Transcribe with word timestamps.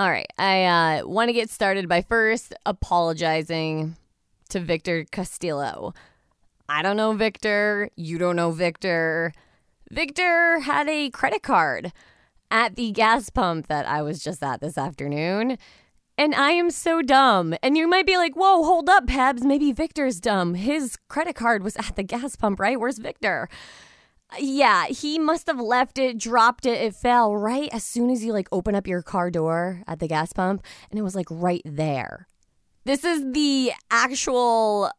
All 0.00 0.10
right. 0.10 0.32
I 0.38 0.64
uh, 0.64 1.06
want 1.06 1.28
to 1.28 1.34
get 1.34 1.50
started 1.50 1.86
by 1.86 2.00
first 2.00 2.54
apologizing 2.64 3.96
to 4.48 4.58
Victor 4.58 5.04
Castillo. 5.04 5.92
I 6.70 6.80
don't 6.80 6.96
know 6.96 7.12
Victor. 7.12 7.90
You 7.96 8.16
don't 8.16 8.34
know 8.34 8.50
Victor. 8.50 9.34
Victor 9.90 10.60
had 10.60 10.88
a 10.88 11.10
credit 11.10 11.42
card 11.42 11.92
at 12.50 12.76
the 12.76 12.92
gas 12.92 13.28
pump 13.28 13.66
that 13.66 13.86
I 13.86 14.00
was 14.00 14.24
just 14.24 14.42
at 14.42 14.62
this 14.62 14.78
afternoon. 14.78 15.58
And 16.16 16.34
I 16.34 16.52
am 16.52 16.70
so 16.70 17.02
dumb. 17.02 17.54
And 17.62 17.76
you 17.76 17.86
might 17.86 18.06
be 18.06 18.16
like, 18.16 18.34
whoa, 18.34 18.64
hold 18.64 18.88
up, 18.88 19.06
Pebs. 19.06 19.42
Maybe 19.42 19.70
Victor's 19.70 20.18
dumb. 20.18 20.54
His 20.54 20.96
credit 21.10 21.34
card 21.36 21.62
was 21.62 21.76
at 21.76 21.96
the 21.96 22.04
gas 22.04 22.36
pump, 22.36 22.58
right? 22.58 22.80
Where's 22.80 22.96
Victor? 22.96 23.50
Yeah, 24.38 24.86
he 24.86 25.18
must 25.18 25.46
have 25.46 25.60
left 25.60 25.98
it, 25.98 26.18
dropped 26.18 26.66
it, 26.66 26.80
it 26.80 26.94
fell 26.94 27.36
right 27.36 27.68
as 27.72 27.84
soon 27.84 28.10
as 28.10 28.24
you 28.24 28.32
like 28.32 28.48
open 28.52 28.74
up 28.74 28.86
your 28.86 29.02
car 29.02 29.30
door 29.30 29.82
at 29.86 29.98
the 29.98 30.08
gas 30.08 30.32
pump, 30.32 30.64
and 30.90 30.98
it 30.98 31.02
was 31.02 31.14
like 31.14 31.26
right 31.30 31.62
there. 31.64 32.28
This 32.84 33.04
is 33.04 33.32
the 33.32 33.72
actual 33.90 34.90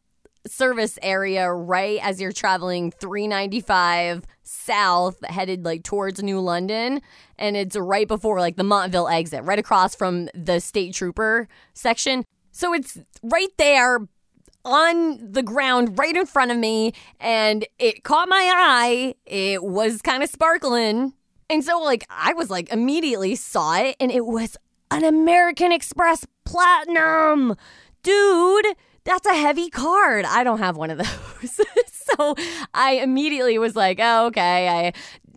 service 0.48 0.98
area 1.02 1.52
right 1.52 1.99
as 2.02 2.20
you're 2.20 2.31
traveling 2.31 2.91
395 2.91 4.26
south 4.44 5.23
headed 5.26 5.63
like 5.63 5.84
towards 5.84 6.21
New 6.23 6.40
London 6.40 6.99
and 7.38 7.55
it's 7.55 7.76
right 7.76 8.07
before 8.07 8.40
like 8.40 8.55
the 8.55 8.63
Montville 8.63 9.07
exit 9.07 9.43
right 9.43 9.59
across 9.59 9.93
from 9.95 10.29
the 10.34 10.59
state 10.59 10.95
trooper 10.95 11.48
section 11.73 12.23
so 12.52 12.73
it's 12.73 12.98
right 13.21 13.49
there 13.57 13.99
on 14.63 15.31
the 15.31 15.43
ground 15.43 15.97
right 15.97 16.15
in 16.15 16.25
front 16.25 16.51
of 16.51 16.57
me 16.57 16.93
and 17.20 17.65
it 17.79 18.03
caught 18.03 18.29
my 18.29 18.51
eye. 18.53 19.15
It 19.25 19.63
was 19.63 20.01
kind 20.01 20.23
of 20.23 20.29
sparkling. 20.29 21.13
And 21.49 21.63
so 21.63 21.79
like 21.79 22.05
I 22.09 22.34
was 22.34 22.49
like 22.49 22.71
immediately 22.71 23.35
saw 23.35 23.77
it 23.77 23.95
and 23.99 24.11
it 24.11 24.25
was 24.25 24.57
an 24.89 25.03
American 25.03 25.71
Express 25.71 26.25
Platinum. 26.45 27.55
Dude, 28.03 28.65
that's 29.03 29.26
a 29.26 29.34
heavy 29.34 29.70
card. 29.70 30.26
I 30.26 30.43
don't 30.43 30.59
have 30.59 30.77
one 30.77 30.91
of 30.91 30.98
those. 31.41 31.59
so 32.18 32.35
I 32.73 32.93
immediately 33.01 33.57
was 33.57 33.75
like, 33.75 33.99
oh, 34.01 34.27
okay. 34.27 34.68
I 34.68 34.93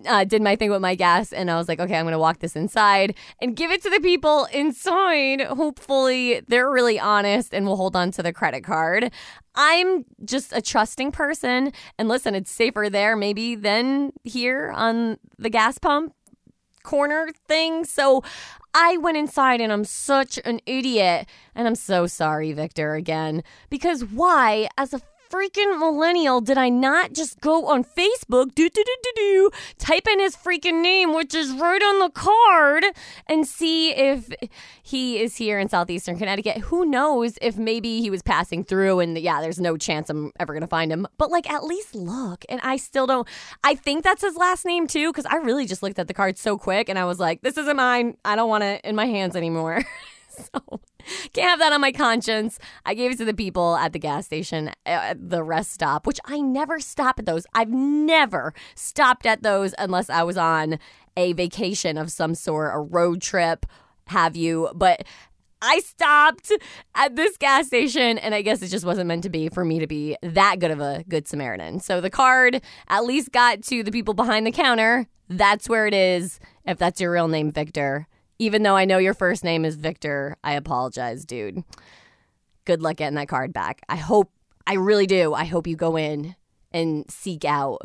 uh, 0.07 0.25
did 0.25 0.43
my 0.43 0.57
thing 0.57 0.71
with 0.71 0.81
my 0.81 0.95
gas 0.95 1.33
and 1.33 1.51
I 1.51 1.57
was 1.57 1.69
like, 1.69 1.81
okay, 1.81 1.97
I'm 1.97 2.05
going 2.05 2.13
to 2.13 2.19
walk 2.19 2.41
this 2.41 2.57
inside 2.57 3.15
and 3.41 3.57
give 3.57 3.71
it 3.71 3.83
to 3.83 3.91
the 3.91 4.01
people 4.01 4.47
inside. 4.53 5.43
Hopefully, 5.43 6.43
they're 6.49 6.71
really 6.71 6.99
honest 6.99 7.55
and 7.55 7.67
will 7.67 7.77
hold 7.77 7.97
on 7.97 8.11
to 8.13 8.23
the 8.23 8.33
credit 8.33 8.63
card. 8.65 9.11
I'm 9.55 10.05
just 10.25 10.53
a 10.53 10.61
trusting 10.61 11.13
person. 11.13 11.73
And 11.99 12.09
listen, 12.09 12.35
it's 12.35 12.51
safer 12.51 12.89
there 12.91 13.17
maybe 13.17 13.55
than 13.55 14.13
here 14.25 14.73
on 14.75 15.19
the 15.39 15.51
gas 15.51 15.79
pump 15.79 16.15
corner 16.83 17.31
thing. 17.49 17.85
So 17.85 18.23
I 18.75 18.97
went 18.99 19.17
inside 19.17 19.61
and 19.61 19.73
I'm 19.73 19.85
such 19.85 20.39
an 20.45 20.61
idiot. 20.67 21.27
And 21.55 21.67
I'm 21.67 21.75
so 21.75 22.07
sorry, 22.07 22.53
Victor, 22.53 22.95
again. 22.95 23.43
Because 23.71 24.05
why, 24.05 24.69
as 24.77 24.93
a 24.93 25.01
freaking 25.35 25.81
millennial 25.81 26.41
did 26.41 26.57
I 26.57 26.69
not 26.69 27.13
just 27.13 27.41
go 27.41 27.67
on 27.67 27.83
Facebook, 27.83 28.55
do 28.55 28.69
do 28.69 28.85
do 28.85 28.97
do 29.03 29.13
do, 29.17 29.51
type 29.79 30.07
in 30.07 30.21
his 30.21 30.37
freaking 30.37 30.81
name, 30.81 31.13
which 31.13 31.35
is 31.35 31.51
right 31.53 31.83
on 31.83 31.99
the 31.99 32.11
card, 32.11 32.85
and 33.27 33.45
see 33.45 33.93
if 33.93 34.29
he 34.81 35.21
is 35.21 35.37
here 35.37 35.59
in 35.59 35.69
southeastern 35.69 36.19
Connecticut? 36.19 36.59
Who 36.59 36.85
knows 36.85 37.37
if 37.43 37.57
maybe 37.57 38.01
he 38.01 38.11
was 38.11 38.23
passing 38.23 38.63
through 38.63 39.01
and 39.01 39.19
yeah, 39.19 39.41
there's 39.41 39.59
no 39.59 39.77
chance 39.77 40.09
I'm 40.09 40.31
ever 40.39 40.55
gonna 40.55 40.69
find 40.69 40.93
him. 40.93 41.09
But 41.19 41.33
like 41.33 41.51
at 41.51 41.65
least 41.65 41.97
look. 41.97 42.45
And 42.49 42.61
I 42.63 42.77
still 42.77 43.07
don't 43.09 43.27
I 43.65 43.75
think 43.75 44.05
that's 44.05 44.23
his 44.23 44.37
last 44.37 44.65
name 44.65 44.87
too, 44.87 45.11
because 45.11 45.27
I 45.27 45.37
really 45.37 45.67
just 45.67 45.83
looked 45.83 45.99
at 45.99 46.07
the 46.07 46.15
card 46.15 46.39
so 46.39 46.57
quick 46.57 46.89
and 46.89 46.97
I 46.99 47.07
was 47.07 47.19
like, 47.19 47.43
this 47.43 47.59
isn't 47.59 47.77
mine. 47.77 48.17
I 48.25 48.37
don't 48.37 48.49
want 48.49 48.63
it 48.63 48.83
in 48.85 48.95
my 48.95 49.07
hands 49.07 49.35
anymore. 49.35 49.83
so 50.55 50.81
can't 51.33 51.49
have 51.49 51.59
that 51.59 51.73
on 51.73 51.81
my 51.81 51.93
conscience. 51.93 52.59
I 52.85 52.95
gave 52.95 53.13
it 53.13 53.19
to 53.19 53.25
the 53.25 53.35
people 53.35 53.77
at 53.77 53.93
the 53.93 53.99
gas 53.99 54.27
station, 54.27 54.69
uh, 54.69 54.73
at 54.89 55.31
the 55.31 55.43
rest 55.43 55.73
stop, 55.73 56.07
which 56.07 56.21
I 56.25 56.41
never 56.41 56.81
stop 56.81 57.19
at 57.19 57.27
those. 57.27 57.47
I've 57.55 57.71
never 57.71 58.55
stopped 58.75 59.27
at 59.27 59.43
those 59.43 59.75
unless 59.79 60.11
I 60.11 60.23
was 60.23 60.37
on 60.37 60.79
a 61.17 61.33
vacation 61.33 61.97
of 61.97 62.11
some 62.11 62.35
sort, 62.35 62.75
a 62.75 62.79
road 62.79 63.21
trip, 63.23 63.67
have 64.09 64.37
you. 64.37 64.71
But 64.75 65.05
I 65.63 65.81
stopped 65.81 66.53
at 66.95 67.17
this 67.17 67.37
gas 67.37 67.67
station, 67.67 68.19
and 68.19 68.35
I 68.35 68.43
guess 68.43 68.61
it 68.63 68.69
just 68.69 68.85
wasn't 68.85 69.09
meant 69.09 69.23
to 69.23 69.31
be 69.31 69.49
for 69.49 69.65
me 69.65 69.79
to 69.79 69.87
be 69.87 70.17
that 70.23 70.59
good 70.59 70.71
of 70.71 70.81
a 70.81 71.05
good 71.09 71.27
Samaritan. 71.27 71.81
So 71.81 72.01
the 72.01 72.11
card 72.11 72.61
at 72.89 73.05
least 73.05 73.33
got 73.33 73.63
to 73.65 73.83
the 73.83 73.93
people 73.93 74.15
behind 74.15 74.47
the 74.47 74.53
counter. 74.53 75.07
That's 75.29 75.69
where 75.69 75.87
it 75.87 75.95
is, 75.95 76.39
if 76.67 76.77
that's 76.77 77.01
your 77.01 77.13
real 77.13 77.29
name, 77.29 77.51
Victor. 77.51 78.07
Even 78.39 78.63
though 78.63 78.77
I 78.77 78.85
know 78.85 78.99
your 78.99 79.15
first 79.15 79.45
name 79.45 79.65
is 79.65 79.77
Victor, 79.77 80.37
I 80.43 80.55
apologize, 80.55 81.25
dude. 81.25 81.63
Good 82.65 82.83
luck 82.83 82.97
getting 82.97 83.17
that 83.17 83.29
card 83.29 83.53
back. 83.53 83.83
I 83.89 83.97
hope, 83.97 84.33
I 84.67 84.75
really 84.75 85.07
do. 85.07 85.35
I 85.35 85.45
hope 85.45 85.67
you 85.67 85.77
go 85.77 85.97
in 85.97 86.35
and 86.73 87.09
seek 87.11 87.45
out 87.45 87.81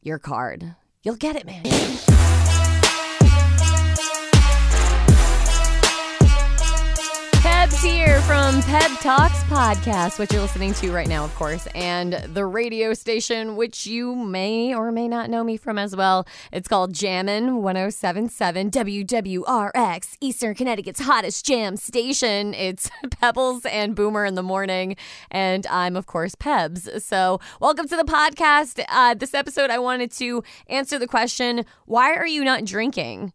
your 0.00 0.18
card. 0.18 0.74
You'll 1.02 1.16
get 1.16 1.36
it, 1.36 1.44
man. 1.44 1.64
From 8.26 8.60
Peb 8.62 9.00
Talks 9.00 9.42
Podcast, 9.44 10.18
which 10.18 10.32
you're 10.32 10.42
listening 10.42 10.74
to 10.74 10.92
right 10.92 11.08
now, 11.08 11.24
of 11.24 11.34
course, 11.34 11.66
and 11.74 12.12
the 12.34 12.44
radio 12.44 12.94
station, 12.94 13.56
which 13.56 13.84
you 13.86 14.14
may 14.14 14.74
or 14.74 14.92
may 14.92 15.08
not 15.08 15.28
know 15.28 15.42
me 15.42 15.56
from 15.56 15.78
as 15.78 15.96
well. 15.96 16.26
It's 16.52 16.68
called 16.68 16.92
Jammin' 16.92 17.62
1077 17.62 18.70
WWRX, 18.70 20.16
Eastern 20.20 20.54
Connecticut's 20.54 21.00
hottest 21.00 21.44
jam 21.44 21.76
station. 21.76 22.54
It's 22.54 22.90
Pebbles 23.10 23.66
and 23.66 23.96
Boomer 23.96 24.24
in 24.24 24.36
the 24.36 24.42
morning, 24.42 24.96
and 25.30 25.66
I'm, 25.66 25.96
of 25.96 26.06
course, 26.06 26.34
Pebs. 26.34 27.02
So, 27.02 27.40
welcome 27.60 27.88
to 27.88 27.96
the 27.96 28.04
podcast. 28.04 28.84
Uh, 28.88 29.14
this 29.14 29.34
episode, 29.34 29.70
I 29.70 29.78
wanted 29.78 30.12
to 30.12 30.44
answer 30.68 30.98
the 30.98 31.08
question 31.08 31.64
why 31.86 32.14
are 32.14 32.26
you 32.26 32.44
not 32.44 32.64
drinking? 32.64 33.32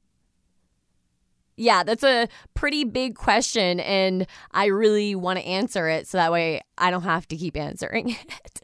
Yeah, 1.58 1.84
that's 1.84 2.04
a 2.04 2.28
pretty 2.54 2.84
big 2.84 3.16
question, 3.16 3.80
and 3.80 4.28
I 4.52 4.66
really 4.68 5.16
want 5.16 5.40
to 5.40 5.46
answer 5.46 5.90
it 5.90 6.08
so 6.08 6.20
that 6.20 6.32
way 6.32 6.62
I 6.78 6.92
don't 6.92 7.02
have 7.02 7.28
to 7.30 7.36
keep 7.36 7.58
answering 7.58 8.10
it. 8.46 8.62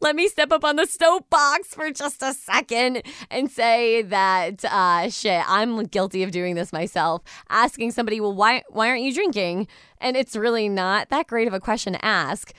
Let 0.00 0.16
me 0.16 0.28
step 0.28 0.52
up 0.52 0.64
on 0.64 0.76
the 0.76 0.84
soapbox 0.84 1.68
for 1.68 1.90
just 1.92 2.20
a 2.22 2.34
second 2.34 3.02
and 3.30 3.50
say 3.50 4.02
that 4.02 4.64
uh, 4.64 5.08
shit, 5.08 5.42
I'm 5.48 5.84
guilty 5.84 6.24
of 6.24 6.30
doing 6.30 6.56
this 6.56 6.72
myself. 6.72 7.22
Asking 7.48 7.90
somebody, 7.92 8.20
well, 8.20 8.34
why 8.34 8.64
why 8.68 8.88
aren't 8.88 9.02
you 9.02 9.14
drinking? 9.14 9.68
And 9.98 10.16
it's 10.16 10.36
really 10.36 10.68
not 10.68 11.08
that 11.10 11.26
great 11.28 11.48
of 11.48 11.54
a 11.54 11.60
question 11.60 11.94
to 11.94 12.04
ask 12.04 12.52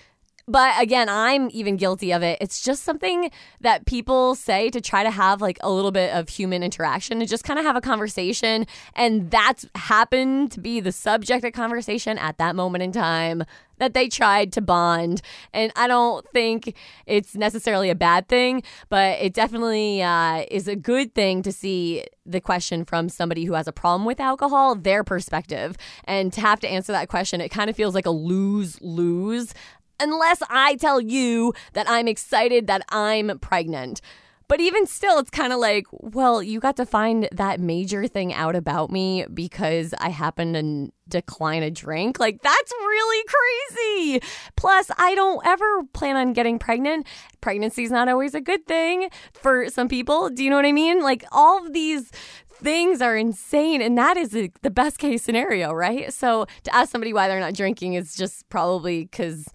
but 0.48 0.82
again, 0.82 1.08
I'm 1.10 1.50
even 1.52 1.78
guilty 1.78 2.12
of 2.12 2.22
it. 2.22 2.38
It's 2.42 2.62
just 2.62 2.84
something 2.84 3.32
that 3.62 3.86
people 3.86 4.36
say 4.36 4.70
to 4.72 4.82
try 4.82 5.04
to 5.04 5.12
have 5.12 5.42
like 5.42 5.58
a 5.62 5.72
little 5.72 5.92
bit 5.92 6.14
of 6.14 6.28
human 6.28 6.64
interaction 6.64 7.20
and 7.22 7.30
just 7.30 7.44
kind 7.44 7.60
of 7.60 7.66
have 7.66 7.76
a 7.76 7.82
conversation. 7.82 8.68
And 8.96 9.32
that's 9.32 9.66
happened 9.76 10.52
to 10.52 10.60
be 10.60 10.80
the 10.80 10.92
subject 10.92 11.46
of 11.46 11.54
conversation 11.54 12.18
at 12.18 12.38
that 12.40 12.56
moment 12.56 12.84
in 12.84 12.92
time 12.92 13.44
that 13.80 13.94
they 13.94 14.08
tried 14.08 14.52
to 14.54 14.62
bond. 14.62 15.22
And 15.54 15.72
I 15.76 15.88
don't 15.88 16.26
think 16.32 16.76
it's 17.06 17.36
necessarily 17.36 17.90
a 17.90 17.96
bad 17.96 18.28
thing, 18.28 18.64
but 18.90 19.20
it 19.20 19.34
definitely 19.34 20.02
uh, 20.02 20.46
is 20.52 20.68
a 20.68 20.76
good 20.76 21.16
thing 21.16 21.42
to 21.44 21.52
see 21.52 22.06
the 22.26 22.40
question 22.40 22.86
from 22.86 23.10
somebody 23.10 23.46
who 23.46 23.54
has 23.54 23.68
a 23.68 23.74
problem 23.74 24.06
with 24.06 24.20
alcohol, 24.20 24.76
their 24.76 25.04
perspective. 25.04 25.76
And 26.06 26.32
to 26.34 26.42
have 26.42 26.60
to 26.62 26.68
answer 26.68 26.92
that 26.92 27.10
question, 27.10 27.42
it 27.42 27.50
kind 27.50 27.70
of 27.70 27.76
feels 27.76 27.96
like 27.96 28.06
a 28.06 28.12
lose 28.12 28.80
lose 28.82 29.54
unless 30.00 30.42
I 30.50 30.76
tell 30.76 31.00
you 31.00 31.54
that 31.74 31.90
I'm 31.90 32.08
excited 32.08 32.68
that 32.68 32.84
I'm 32.90 33.40
pregnant. 33.40 34.02
But 34.50 34.60
even 34.60 34.86
still, 34.86 35.20
it's 35.20 35.30
kind 35.30 35.54
of 35.54 35.60
like, 35.60 35.88
well, 35.92 36.44
you 36.44 36.60
got 36.60 36.76
to 36.76 36.86
find 36.86 37.28
that 37.32 37.60
major 37.60 38.08
thing 38.08 38.34
out 38.34 38.56
about 38.56 38.92
me 38.92 39.26
because 39.34 39.94
I 40.00 40.10
happen 40.10 40.54
to 40.54 40.94
decline 41.10 41.64
a 41.64 41.72
drink. 41.72 42.20
Like, 42.20 42.42
that's 42.42 42.72
really 42.72 43.26
crazy. 43.26 44.22
Plus, 44.56 44.92
I 44.98 45.16
don't 45.16 45.46
ever 45.46 45.84
plan 45.94 46.18
on 46.18 46.34
getting 46.34 46.60
pregnant. 46.60 47.08
Pregnancy's 47.42 47.90
not 47.90 48.10
always 48.10 48.36
a 48.36 48.42
good 48.42 48.68
thing 48.68 49.10
for 49.34 49.70
some 49.70 49.88
people. 49.88 50.30
Do 50.30 50.44
you 50.44 50.50
know 50.50 50.58
what 50.58 50.66
I 50.66 50.74
mean? 50.74 51.02
Like, 51.02 51.24
all 51.32 51.66
of 51.66 51.74
these 51.74 52.12
things 52.52 53.02
are 53.02 53.16
insane. 53.16 53.82
And 53.82 53.98
that 53.98 54.18
is 54.18 54.32
the 54.32 54.70
best 54.70 55.00
case 55.00 55.24
scenario, 55.24 55.72
right? 55.72 56.14
So, 56.14 56.46
to 56.64 56.76
ask 56.76 56.92
somebody 56.92 57.14
why 57.14 57.28
they're 57.28 57.40
not 57.40 57.56
drinking 57.56 57.94
is 57.94 58.14
just 58.16 58.48
probably 58.50 59.06
because 59.06 59.48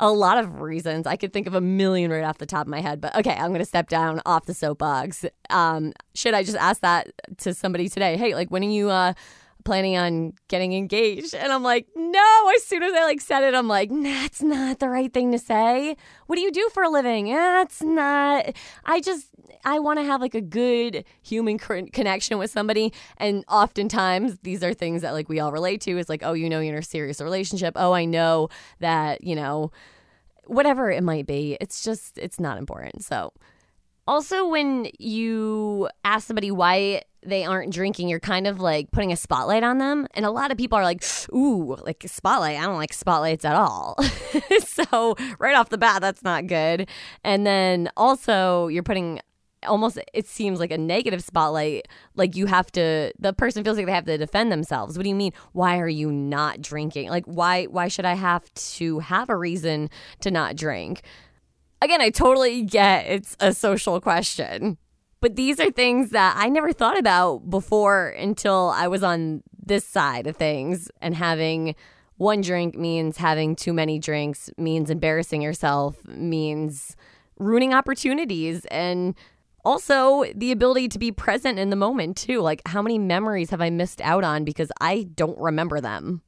a 0.00 0.10
lot 0.10 0.38
of 0.38 0.60
reasons. 0.60 1.06
I 1.06 1.16
could 1.16 1.32
think 1.32 1.46
of 1.46 1.54
a 1.54 1.60
million 1.60 2.10
right 2.10 2.24
off 2.24 2.38
the 2.38 2.46
top 2.46 2.62
of 2.62 2.70
my 2.70 2.80
head, 2.80 3.00
but 3.00 3.14
okay, 3.16 3.34
I'm 3.34 3.48
going 3.48 3.60
to 3.60 3.64
step 3.64 3.88
down 3.88 4.20
off 4.26 4.46
the 4.46 4.54
soapbox. 4.54 5.24
Um, 5.50 5.92
should 6.14 6.34
I 6.34 6.42
just 6.42 6.56
ask 6.56 6.80
that 6.80 7.12
to 7.38 7.54
somebody 7.54 7.88
today? 7.88 8.16
Hey, 8.16 8.34
like, 8.34 8.50
when 8.50 8.64
are 8.64 8.68
you 8.68 8.90
uh, 8.90 9.14
planning 9.64 9.96
on 9.96 10.32
getting 10.48 10.72
engaged. 10.72 11.34
And 11.34 11.52
I'm 11.52 11.62
like, 11.62 11.86
no, 11.96 12.52
as 12.54 12.64
soon 12.64 12.82
as 12.82 12.92
I 12.92 13.04
like 13.04 13.20
said 13.20 13.42
it, 13.42 13.54
I'm 13.54 13.68
like, 13.68 13.90
that's 13.90 14.42
not 14.42 14.78
the 14.78 14.88
right 14.88 15.12
thing 15.12 15.32
to 15.32 15.38
say. 15.38 15.96
What 16.26 16.36
do 16.36 16.42
you 16.42 16.52
do 16.52 16.68
for 16.72 16.82
a 16.82 16.88
living? 16.90 17.30
Eh, 17.30 17.34
that's 17.34 17.82
not, 17.82 18.54
I 18.84 19.00
just, 19.00 19.28
I 19.64 19.78
want 19.78 19.98
to 19.98 20.04
have 20.04 20.20
like 20.20 20.34
a 20.34 20.40
good 20.40 21.04
human 21.22 21.58
connection 21.58 22.38
with 22.38 22.50
somebody. 22.50 22.92
And 23.16 23.44
oftentimes 23.48 24.38
these 24.42 24.62
are 24.62 24.74
things 24.74 25.02
that 25.02 25.12
like 25.12 25.28
we 25.28 25.40
all 25.40 25.52
relate 25.52 25.80
to 25.82 25.98
is 25.98 26.08
like, 26.08 26.22
oh, 26.22 26.34
you 26.34 26.48
know, 26.48 26.60
you're 26.60 26.74
in 26.74 26.78
a 26.78 26.84
serious 26.84 27.20
relationship. 27.20 27.74
Oh, 27.76 27.92
I 27.92 28.04
know 28.04 28.48
that, 28.80 29.24
you 29.24 29.34
know, 29.34 29.72
whatever 30.46 30.90
it 30.90 31.02
might 31.02 31.26
be. 31.26 31.56
It's 31.60 31.82
just, 31.82 32.18
it's 32.18 32.38
not 32.38 32.58
important. 32.58 33.04
So, 33.04 33.32
also, 34.06 34.46
when 34.46 34.88
you 34.98 35.88
ask 36.04 36.26
somebody 36.26 36.50
why 36.50 37.02
they 37.24 37.44
aren't 37.44 37.72
drinking, 37.72 38.08
you're 38.08 38.20
kind 38.20 38.46
of 38.46 38.60
like 38.60 38.90
putting 38.90 39.12
a 39.12 39.16
spotlight 39.16 39.62
on 39.62 39.78
them. 39.78 40.06
And 40.14 40.24
a 40.24 40.30
lot 40.30 40.50
of 40.50 40.58
people 40.58 40.78
are 40.78 40.84
like, 40.84 41.04
ooh, 41.34 41.76
like 41.84 42.04
spotlight. 42.06 42.58
I 42.58 42.62
don't 42.62 42.76
like 42.76 42.92
spotlights 42.92 43.44
at 43.44 43.56
all. 43.56 43.96
so, 44.66 45.16
right 45.38 45.54
off 45.54 45.68
the 45.68 45.78
bat, 45.78 46.00
that's 46.00 46.22
not 46.22 46.46
good. 46.46 46.88
And 47.22 47.46
then 47.46 47.90
also, 47.96 48.68
you're 48.68 48.82
putting 48.82 49.20
almost 49.66 49.98
it 50.12 50.26
seems 50.26 50.60
like 50.60 50.70
a 50.70 50.76
negative 50.76 51.22
spotlight 51.22 51.88
like 52.16 52.36
you 52.36 52.44
have 52.44 52.70
to 52.70 53.10
the 53.18 53.32
person 53.32 53.64
feels 53.64 53.78
like 53.78 53.86
they 53.86 53.92
have 53.92 54.04
to 54.04 54.18
defend 54.18 54.52
themselves 54.52 54.96
what 54.96 55.04
do 55.04 55.08
you 55.08 55.14
mean 55.14 55.32
why 55.52 55.78
are 55.78 55.88
you 55.88 56.12
not 56.12 56.60
drinking 56.60 57.08
like 57.08 57.24
why 57.24 57.64
why 57.64 57.88
should 57.88 58.04
i 58.04 58.12
have 58.12 58.52
to 58.54 58.98
have 58.98 59.30
a 59.30 59.36
reason 59.36 59.88
to 60.20 60.30
not 60.30 60.54
drink 60.54 61.00
again 61.80 62.02
i 62.02 62.10
totally 62.10 62.62
get 62.62 63.06
it's 63.06 63.38
a 63.40 63.54
social 63.54 64.00
question 64.02 64.76
but 65.24 65.36
these 65.36 65.58
are 65.58 65.70
things 65.70 66.10
that 66.10 66.34
I 66.36 66.50
never 66.50 66.70
thought 66.70 66.98
about 66.98 67.48
before 67.48 68.08
until 68.08 68.74
I 68.76 68.88
was 68.88 69.02
on 69.02 69.42
this 69.58 69.82
side 69.82 70.26
of 70.26 70.36
things 70.36 70.90
and 71.00 71.14
having 71.14 71.76
one 72.18 72.42
drink 72.42 72.76
means 72.76 73.16
having 73.16 73.56
too 73.56 73.72
many 73.72 73.98
drinks, 73.98 74.50
means 74.58 74.90
embarrassing 74.90 75.40
yourself, 75.40 75.96
means 76.06 76.94
ruining 77.38 77.72
opportunities 77.72 78.66
and 78.66 79.14
also 79.64 80.26
the 80.34 80.52
ability 80.52 80.88
to 80.88 80.98
be 80.98 81.10
present 81.10 81.58
in 81.58 81.70
the 81.70 81.76
moment 81.76 82.18
too. 82.18 82.42
Like 82.42 82.60
how 82.66 82.82
many 82.82 82.98
memories 82.98 83.48
have 83.48 83.62
I 83.62 83.70
missed 83.70 84.02
out 84.02 84.24
on 84.24 84.44
because 84.44 84.70
I 84.78 85.04
don't 85.14 85.38
remember 85.38 85.80
them? 85.80 86.20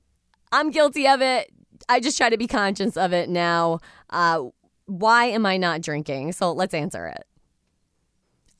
I'm 0.52 0.70
guilty 0.70 1.06
of 1.06 1.20
it. 1.20 1.52
I 1.86 2.00
just 2.00 2.16
try 2.16 2.30
to 2.30 2.38
be 2.38 2.46
conscious 2.46 2.96
of 2.96 3.12
it 3.12 3.28
now. 3.28 3.80
Uh, 4.08 4.44
why 4.86 5.26
am 5.26 5.44
I 5.44 5.58
not 5.58 5.82
drinking? 5.82 6.32
So 6.32 6.50
let's 6.52 6.72
answer 6.72 7.08
it. 7.08 7.26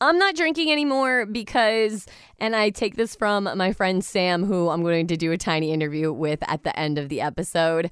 I'm 0.00 0.19
not 0.19 0.37
drinking 0.37 0.70
anymore 0.70 1.25
because, 1.25 2.06
and 2.38 2.54
I 2.54 2.70
take 2.70 2.96
this 2.96 3.16
from 3.16 3.44
my 3.56 3.72
friend 3.72 4.04
Sam, 4.04 4.44
who 4.44 4.69
I'm 4.69 4.82
going 4.82 5.06
to 5.06 5.16
do 5.16 5.32
a 5.32 5.38
tiny 5.38 5.72
interview 5.72 6.12
with 6.12 6.40
at 6.46 6.64
the 6.64 6.78
end 6.78 6.98
of 6.98 7.08
the 7.08 7.22
episode. 7.22 7.90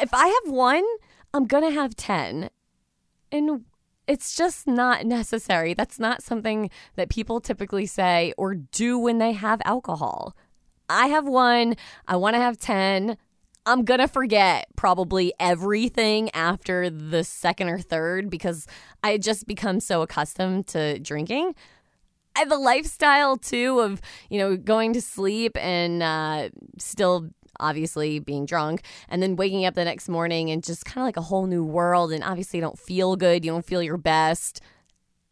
If 0.00 0.14
I 0.14 0.26
have 0.26 0.52
one, 0.52 0.84
I'm 1.34 1.46
going 1.46 1.64
to 1.64 1.70
have 1.70 1.94
10. 1.94 2.48
And 3.30 3.64
it's 4.06 4.36
just 4.36 4.66
not 4.66 5.04
necessary. 5.04 5.74
That's 5.74 5.98
not 5.98 6.22
something 6.22 6.70
that 6.96 7.10
people 7.10 7.40
typically 7.40 7.86
say 7.86 8.32
or 8.38 8.54
do 8.54 8.98
when 8.98 9.18
they 9.18 9.32
have 9.32 9.60
alcohol. 9.64 10.34
I 10.88 11.08
have 11.08 11.26
one, 11.26 11.76
I 12.06 12.16
want 12.16 12.34
to 12.34 12.40
have 12.40 12.58
10. 12.58 13.16
I'm 13.66 13.84
to 13.84 14.08
forget 14.08 14.66
probably 14.76 15.32
everything 15.40 16.30
after 16.34 16.90
the 16.90 17.24
second 17.24 17.68
or 17.68 17.78
third 17.78 18.28
because 18.28 18.66
I 19.02 19.16
just 19.16 19.46
become 19.46 19.80
so 19.80 20.02
accustomed 20.02 20.66
to 20.68 20.98
drinking. 20.98 21.54
I 22.36 22.40
have 22.40 22.52
a 22.52 22.56
lifestyle 22.56 23.36
too 23.36 23.80
of, 23.80 24.02
you 24.28 24.38
know, 24.38 24.56
going 24.56 24.92
to 24.94 25.00
sleep 25.00 25.56
and 25.56 26.02
uh, 26.02 26.48
still 26.78 27.30
obviously 27.60 28.18
being 28.18 28.44
drunk 28.44 28.82
and 29.08 29.22
then 29.22 29.36
waking 29.36 29.64
up 29.64 29.74
the 29.74 29.84
next 29.84 30.08
morning 30.08 30.50
and 30.50 30.62
just 30.62 30.84
kind 30.84 31.02
of 31.02 31.06
like 31.06 31.16
a 31.16 31.22
whole 31.22 31.46
new 31.46 31.64
world. 31.64 32.12
And 32.12 32.24
obviously, 32.24 32.58
you 32.58 32.62
don't 32.62 32.78
feel 32.78 33.16
good, 33.16 33.44
you 33.44 33.52
don't 33.52 33.64
feel 33.64 33.82
your 33.82 33.96
best 33.96 34.60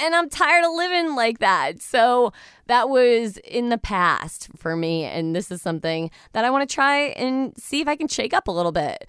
and 0.03 0.15
I'm 0.15 0.29
tired 0.29 0.65
of 0.65 0.73
living 0.75 1.15
like 1.15 1.39
that. 1.39 1.81
So 1.81 2.33
that 2.67 2.89
was 2.89 3.37
in 3.39 3.69
the 3.69 3.79
past 3.79 4.49
for 4.57 4.75
me. 4.75 5.05
And 5.05 5.35
this 5.35 5.51
is 5.51 5.63
something 5.63 6.11
that 6.33 6.45
I 6.45 6.51
want 6.51 6.69
to 6.69 6.75
try 6.75 6.99
and 7.11 7.57
see 7.57 7.81
if 7.81 7.89
I 7.89 7.95
can 7.95 8.09
shake 8.09 8.35
up 8.35 8.49
a 8.49 8.53
little 8.53 8.73
bit. 8.73 9.07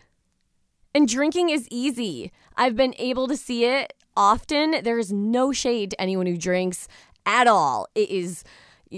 And 0.93 1.07
drinking 1.07 1.49
is 1.49 1.67
easy. 1.71 2.31
I've 2.55 2.75
been 2.75 2.93
able 2.99 3.27
to 3.27 3.35
see 3.35 3.65
it 3.65 3.93
often. 4.15 4.83
There 4.83 4.99
is 4.99 5.11
no 5.11 5.51
shade 5.51 5.91
to 5.91 6.01
anyone 6.01 6.27
who 6.27 6.37
drinks 6.37 6.87
at 7.25 7.47
all. 7.47 7.87
It 7.95 8.11
is 8.11 8.43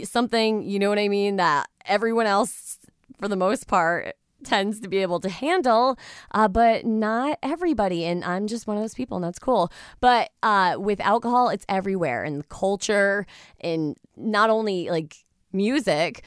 something, 0.04 0.64
you 0.64 0.78
know 0.78 0.90
what 0.90 1.00
I 1.00 1.08
mean, 1.08 1.38
that 1.38 1.70
everyone 1.86 2.26
else, 2.26 2.78
for 3.18 3.30
the 3.30 3.38
most 3.38 3.68
part, 3.68 4.16
tends 4.46 4.80
to 4.80 4.88
be 4.88 4.98
able 4.98 5.20
to 5.20 5.30
handle, 5.30 5.98
uh, 6.32 6.48
but 6.48 6.86
not 6.86 7.40
everybody. 7.44 8.06
And 8.06 8.24
I'm 8.24 8.48
just 8.48 8.68
one 8.68 8.78
of 8.78 8.84
those 8.84 8.94
people, 8.94 9.18
and 9.18 9.24
that's 9.24 9.40
cool. 9.40 9.72
But 10.00 10.32
uh, 10.44 10.76
with 10.78 11.00
alcohol, 11.02 11.50
it's 11.50 11.66
everywhere 11.68 12.24
in 12.24 12.44
culture, 12.44 13.26
in 13.60 13.96
not 14.16 14.50
only 14.50 14.90
like 14.90 15.26
music, 15.52 16.24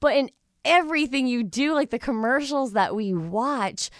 but 0.00 0.16
in 0.16 0.30
everything 0.64 1.26
you 1.26 1.42
do, 1.42 1.74
like 1.74 1.90
the 1.90 1.98
commercials 1.98 2.72
that 2.72 2.94
we 2.94 3.12
watch 3.14 3.90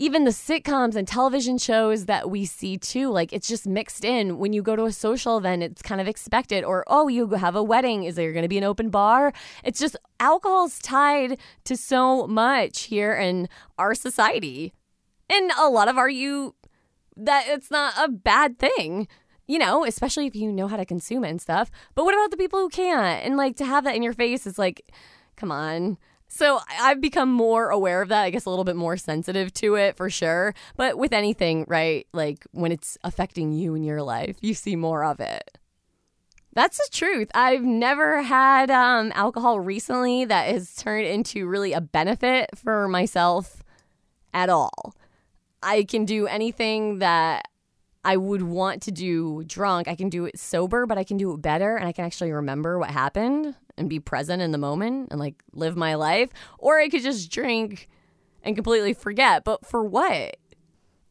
even 0.00 0.24
the 0.24 0.30
sitcoms 0.30 0.96
and 0.96 1.06
television 1.06 1.58
shows 1.58 2.06
that 2.06 2.30
we 2.30 2.46
see 2.46 2.78
too, 2.78 3.10
like 3.10 3.34
it's 3.34 3.46
just 3.46 3.66
mixed 3.66 4.02
in. 4.02 4.38
When 4.38 4.54
you 4.54 4.62
go 4.62 4.74
to 4.74 4.84
a 4.84 4.92
social 4.92 5.36
event, 5.36 5.62
it's 5.62 5.82
kind 5.82 6.00
of 6.00 6.08
expected. 6.08 6.64
Or, 6.64 6.84
oh, 6.86 7.08
you 7.08 7.28
have 7.28 7.54
a 7.54 7.62
wedding. 7.62 8.04
Is 8.04 8.16
there 8.16 8.32
going 8.32 8.42
to 8.42 8.48
be 8.48 8.56
an 8.56 8.64
open 8.64 8.88
bar? 8.88 9.30
It's 9.62 9.78
just 9.78 9.96
alcohol's 10.18 10.78
tied 10.78 11.38
to 11.64 11.76
so 11.76 12.26
much 12.26 12.84
here 12.84 13.14
in 13.14 13.46
our 13.78 13.94
society. 13.94 14.72
And 15.28 15.52
a 15.58 15.68
lot 15.68 15.88
of 15.88 15.98
are 15.98 16.08
you 16.08 16.54
that 17.14 17.44
it's 17.48 17.70
not 17.70 17.92
a 18.02 18.08
bad 18.08 18.58
thing 18.58 19.06
you 19.46 19.58
know, 19.58 19.84
especially 19.84 20.28
if 20.28 20.36
you 20.36 20.52
know 20.52 20.68
how 20.68 20.76
to 20.76 20.84
consume 20.84 21.24
it 21.24 21.30
and 21.30 21.42
stuff. 21.42 21.72
But 21.96 22.04
what 22.04 22.14
about 22.14 22.30
the 22.30 22.36
people 22.36 22.60
who 22.60 22.68
can't? 22.68 23.26
And 23.26 23.36
like 23.36 23.56
to 23.56 23.64
have 23.64 23.82
that 23.82 23.96
in 23.96 24.02
your 24.02 24.12
face 24.12 24.46
is 24.46 24.60
like, 24.60 24.92
come 25.34 25.50
on. 25.50 25.98
So 26.32 26.60
I've 26.80 27.00
become 27.00 27.30
more 27.30 27.70
aware 27.70 28.00
of 28.02 28.08
that, 28.08 28.22
I 28.22 28.30
guess 28.30 28.44
a 28.44 28.50
little 28.50 28.64
bit 28.64 28.76
more 28.76 28.96
sensitive 28.96 29.52
to 29.54 29.74
it 29.74 29.96
for 29.96 30.08
sure. 30.08 30.54
But 30.76 30.96
with 30.96 31.12
anything, 31.12 31.64
right? 31.66 32.06
Like 32.12 32.46
when 32.52 32.70
it's 32.70 32.96
affecting 33.02 33.52
you 33.52 33.74
in 33.74 33.82
your 33.82 34.00
life, 34.00 34.36
you 34.40 34.54
see 34.54 34.76
more 34.76 35.04
of 35.04 35.18
it. 35.18 35.58
That's 36.54 36.78
the 36.78 36.88
truth. 36.92 37.30
I've 37.34 37.64
never 37.64 38.22
had 38.22 38.70
um, 38.70 39.12
alcohol 39.16 39.58
recently 39.58 40.24
that 40.24 40.48
has 40.48 40.74
turned 40.76 41.06
into 41.06 41.48
really 41.48 41.72
a 41.72 41.80
benefit 41.80 42.50
for 42.56 42.86
myself 42.86 43.64
at 44.32 44.48
all. 44.48 44.94
I 45.64 45.82
can 45.82 46.04
do 46.04 46.28
anything 46.28 47.00
that 47.00 47.48
I 48.04 48.16
would 48.16 48.42
want 48.42 48.82
to 48.82 48.90
do 48.90 49.44
drunk. 49.44 49.88
I 49.88 49.94
can 49.94 50.08
do 50.08 50.24
it 50.24 50.38
sober, 50.38 50.86
but 50.86 50.98
I 50.98 51.04
can 51.04 51.16
do 51.16 51.32
it 51.32 51.42
better 51.42 51.76
and 51.76 51.86
I 51.86 51.92
can 51.92 52.04
actually 52.04 52.32
remember 52.32 52.78
what 52.78 52.90
happened 52.90 53.54
and 53.76 53.90
be 53.90 54.00
present 54.00 54.42
in 54.42 54.52
the 54.52 54.58
moment 54.58 55.08
and 55.10 55.20
like 55.20 55.42
live 55.52 55.76
my 55.76 55.94
life. 55.94 56.30
Or 56.58 56.78
I 56.78 56.88
could 56.88 57.02
just 57.02 57.30
drink 57.30 57.88
and 58.42 58.56
completely 58.56 58.94
forget. 58.94 59.44
But 59.44 59.66
for 59.66 59.84
what? 59.84 60.36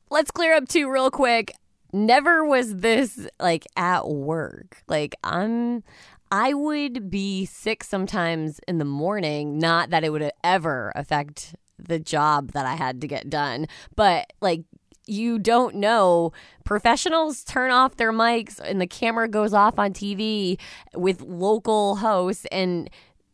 Let's 0.10 0.32
clear 0.32 0.56
up 0.56 0.68
two 0.68 0.90
real 0.90 1.12
quick. 1.12 1.54
Never 1.94 2.46
was 2.46 2.78
this 2.78 3.28
like 3.40 3.66
at 3.76 4.08
work. 4.08 4.84
Like, 4.88 5.16
I'm. 5.24 5.84
I 6.32 6.54
would 6.54 7.10
be 7.10 7.46
sick 7.46 7.84
sometimes 7.84 8.60
in 8.68 8.78
the 8.78 8.86
morning, 8.86 9.58
not 9.58 9.90
that 9.90 10.04
it 10.04 10.12
would 10.12 10.30
ever 10.44 10.92
affect 10.94 11.56
the 11.80 12.00
job 12.00 12.52
that 12.52 12.68
I 12.68 12.76
had 12.76 13.02
to 13.02 13.08
get 13.08 13.30
done, 13.32 13.68
but 13.96 14.32
like 14.42 14.62
you 15.10 15.40
don't 15.40 15.76
know. 15.76 16.32
Professionals 16.64 17.44
turn 17.44 17.72
off 17.72 17.98
their 17.98 18.14
mics 18.14 18.60
and 18.60 18.80
the 18.80 18.88
camera 18.88 19.28
goes 19.28 19.54
off 19.54 19.80
on 19.80 19.94
TV 19.94 20.60
with 20.94 21.22
local 21.22 21.98
hosts 21.98 22.46
and 22.52 22.90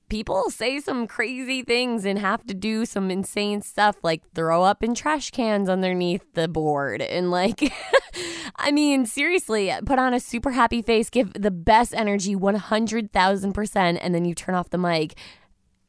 people 0.07 0.49
say 0.49 0.79
some 0.79 1.07
crazy 1.07 1.63
things 1.63 2.05
and 2.05 2.19
have 2.19 2.45
to 2.45 2.53
do 2.53 2.85
some 2.85 3.09
insane 3.09 3.61
stuff 3.61 3.97
like 4.03 4.21
throw 4.33 4.63
up 4.63 4.83
in 4.83 4.93
trash 4.93 5.31
cans 5.31 5.67
underneath 5.67 6.23
the 6.33 6.47
board 6.47 7.01
and 7.01 7.31
like 7.31 7.73
I 8.55 8.71
mean 8.71 9.07
seriously 9.07 9.73
put 9.83 9.97
on 9.97 10.13
a 10.13 10.19
super 10.19 10.51
happy 10.51 10.83
face 10.83 11.09
give 11.09 11.33
the 11.33 11.49
best 11.49 11.95
energy 11.95 12.35
100,000% 12.35 13.97
and 13.99 14.15
then 14.15 14.25
you 14.25 14.35
turn 14.35 14.53
off 14.53 14.69
the 14.69 14.77
mic 14.77 15.15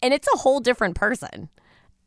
and 0.02 0.14
it's 0.14 0.28
a 0.32 0.38
whole 0.38 0.60
different 0.60 0.94
person 0.94 1.50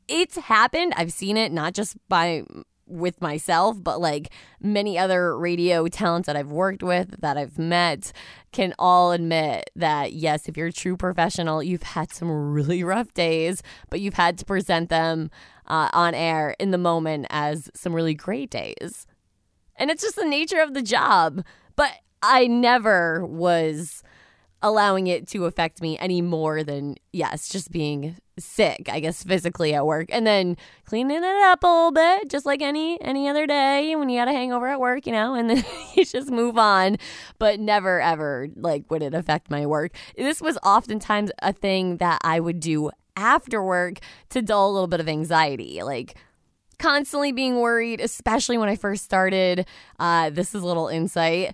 it's 0.09 0.35
happened. 0.35 0.93
I've 0.97 1.13
seen 1.13 1.37
it 1.37 1.51
not 1.51 1.73
just 1.73 1.95
by 2.09 2.43
with 2.89 3.21
myself, 3.21 3.81
but 3.81 4.01
like 4.01 4.31
many 4.59 4.97
other 4.97 5.37
radio 5.37 5.87
talents 5.87 6.25
that 6.25 6.35
I've 6.35 6.51
worked 6.51 6.83
with, 6.83 7.21
that 7.21 7.37
I've 7.37 7.57
met, 7.59 8.11
can 8.51 8.73
all 8.79 9.11
admit 9.11 9.69
that 9.75 10.13
yes, 10.13 10.49
if 10.49 10.57
you're 10.57 10.67
a 10.67 10.73
true 10.73 10.97
professional, 10.97 11.61
you've 11.61 11.83
had 11.83 12.11
some 12.11 12.29
really 12.51 12.83
rough 12.95 13.13
days, 13.13 13.61
but 13.89 14.01
you've 14.01 14.15
had 14.15 14.37
to 14.39 14.45
present 14.45 14.89
them 14.89 15.29
uh, 15.67 15.89
on 15.93 16.15
air 16.15 16.55
in 16.59 16.71
the 16.71 16.77
moment 16.77 17.27
as 17.29 17.69
some 17.73 17.93
really 17.93 18.15
great 18.15 18.49
days. 18.49 19.05
And 19.75 19.89
it's 19.89 20.03
just 20.03 20.15
the 20.15 20.25
nature 20.25 20.61
of 20.61 20.73
the 20.73 20.81
job. 20.81 21.43
But 21.75 21.91
I 22.21 22.47
never 22.47 23.25
was 23.25 24.03
allowing 24.61 25.07
it 25.07 25.27
to 25.29 25.45
affect 25.45 25.81
me 25.81 25.97
any 25.99 26.21
more 26.21 26.63
than, 26.63 26.95
yes, 27.13 27.49
just 27.49 27.71
being 27.71 28.17
sick, 28.37 28.89
I 28.91 28.99
guess 28.99 29.23
physically 29.23 29.73
at 29.73 29.85
work. 29.85 30.07
And 30.11 30.25
then 30.25 30.57
cleaning 30.85 31.17
it 31.17 31.23
up 31.23 31.63
a 31.63 31.67
little 31.67 31.91
bit, 31.91 32.29
just 32.29 32.45
like 32.45 32.61
any 32.61 32.99
any 33.01 33.27
other 33.27 33.45
day 33.45 33.95
when 33.95 34.09
you 34.09 34.19
got 34.19 34.27
a 34.27 34.31
hangover 34.31 34.67
at 34.67 34.79
work, 34.79 35.05
you 35.05 35.11
know, 35.11 35.33
and 35.33 35.49
then 35.49 35.63
you 35.95 36.05
just 36.05 36.29
move 36.29 36.57
on. 36.57 36.97
But 37.37 37.59
never 37.59 38.01
ever 38.01 38.47
like 38.55 38.89
would 38.89 39.03
it 39.03 39.13
affect 39.13 39.49
my 39.49 39.65
work. 39.65 39.93
This 40.17 40.41
was 40.41 40.57
oftentimes 40.63 41.31
a 41.41 41.53
thing 41.53 41.97
that 41.97 42.19
I 42.23 42.39
would 42.39 42.59
do 42.59 42.91
after 43.15 43.63
work 43.63 43.99
to 44.29 44.41
dull 44.41 44.71
a 44.71 44.73
little 44.73 44.87
bit 44.87 44.99
of 44.99 45.09
anxiety. 45.09 45.83
Like 45.83 46.15
constantly 46.79 47.31
being 47.31 47.59
worried, 47.59 47.99
especially 47.99 48.57
when 48.57 48.69
I 48.69 48.75
first 48.75 49.03
started. 49.03 49.67
Uh, 49.99 50.29
this 50.29 50.55
is 50.55 50.63
a 50.63 50.65
little 50.65 50.87
insight. 50.87 51.53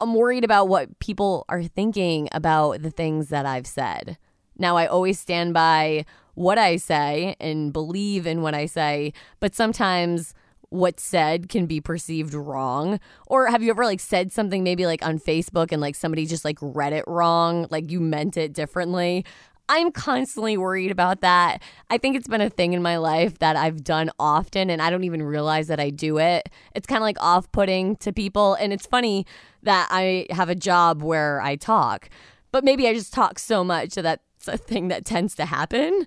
I'm 0.00 0.14
worried 0.14 0.44
about 0.44 0.68
what 0.68 0.98
people 0.98 1.44
are 1.48 1.62
thinking 1.62 2.28
about 2.32 2.82
the 2.82 2.90
things 2.90 3.28
that 3.28 3.46
I've 3.46 3.66
said. 3.66 4.18
Now, 4.58 4.76
I 4.76 4.86
always 4.86 5.18
stand 5.18 5.54
by 5.54 6.04
what 6.34 6.58
I 6.58 6.76
say 6.76 7.36
and 7.40 7.72
believe 7.72 8.26
in 8.26 8.42
what 8.42 8.54
I 8.54 8.66
say, 8.66 9.12
but 9.40 9.54
sometimes 9.54 10.34
what's 10.68 11.02
said 11.02 11.48
can 11.48 11.66
be 11.66 11.80
perceived 11.80 12.34
wrong. 12.34 13.00
Or 13.26 13.46
have 13.46 13.62
you 13.62 13.70
ever 13.70 13.84
like 13.84 14.00
said 14.00 14.32
something 14.32 14.62
maybe 14.62 14.86
like 14.86 15.04
on 15.04 15.18
Facebook 15.18 15.72
and 15.72 15.80
like 15.80 15.94
somebody 15.94 16.26
just 16.26 16.44
like 16.44 16.58
read 16.60 16.92
it 16.92 17.04
wrong, 17.06 17.66
like 17.70 17.90
you 17.90 18.00
meant 18.00 18.36
it 18.36 18.52
differently? 18.52 19.24
I'm 19.68 19.90
constantly 19.90 20.56
worried 20.56 20.90
about 20.90 21.20
that. 21.22 21.62
I 21.90 21.98
think 21.98 22.16
it's 22.16 22.28
been 22.28 22.40
a 22.40 22.50
thing 22.50 22.72
in 22.72 22.82
my 22.82 22.98
life 22.98 23.38
that 23.40 23.56
I've 23.56 23.82
done 23.82 24.10
often 24.18 24.70
and 24.70 24.80
I 24.80 24.90
don't 24.90 25.04
even 25.04 25.22
realize 25.22 25.66
that 25.68 25.80
I 25.80 25.90
do 25.90 26.18
it. 26.18 26.48
It's 26.74 26.86
kind 26.86 26.98
of 26.98 27.02
like 27.02 27.20
off 27.20 27.50
putting 27.50 27.96
to 27.96 28.12
people. 28.12 28.54
And 28.54 28.72
it's 28.72 28.86
funny 28.86 29.26
that 29.62 29.88
I 29.90 30.26
have 30.30 30.48
a 30.48 30.54
job 30.54 31.02
where 31.02 31.40
I 31.40 31.56
talk, 31.56 32.08
but 32.52 32.64
maybe 32.64 32.86
I 32.86 32.94
just 32.94 33.12
talk 33.12 33.38
so 33.38 33.64
much 33.64 33.94
that 33.94 34.02
that's 34.02 34.48
a 34.48 34.56
thing 34.56 34.88
that 34.88 35.04
tends 35.04 35.34
to 35.36 35.46
happen. 35.46 36.06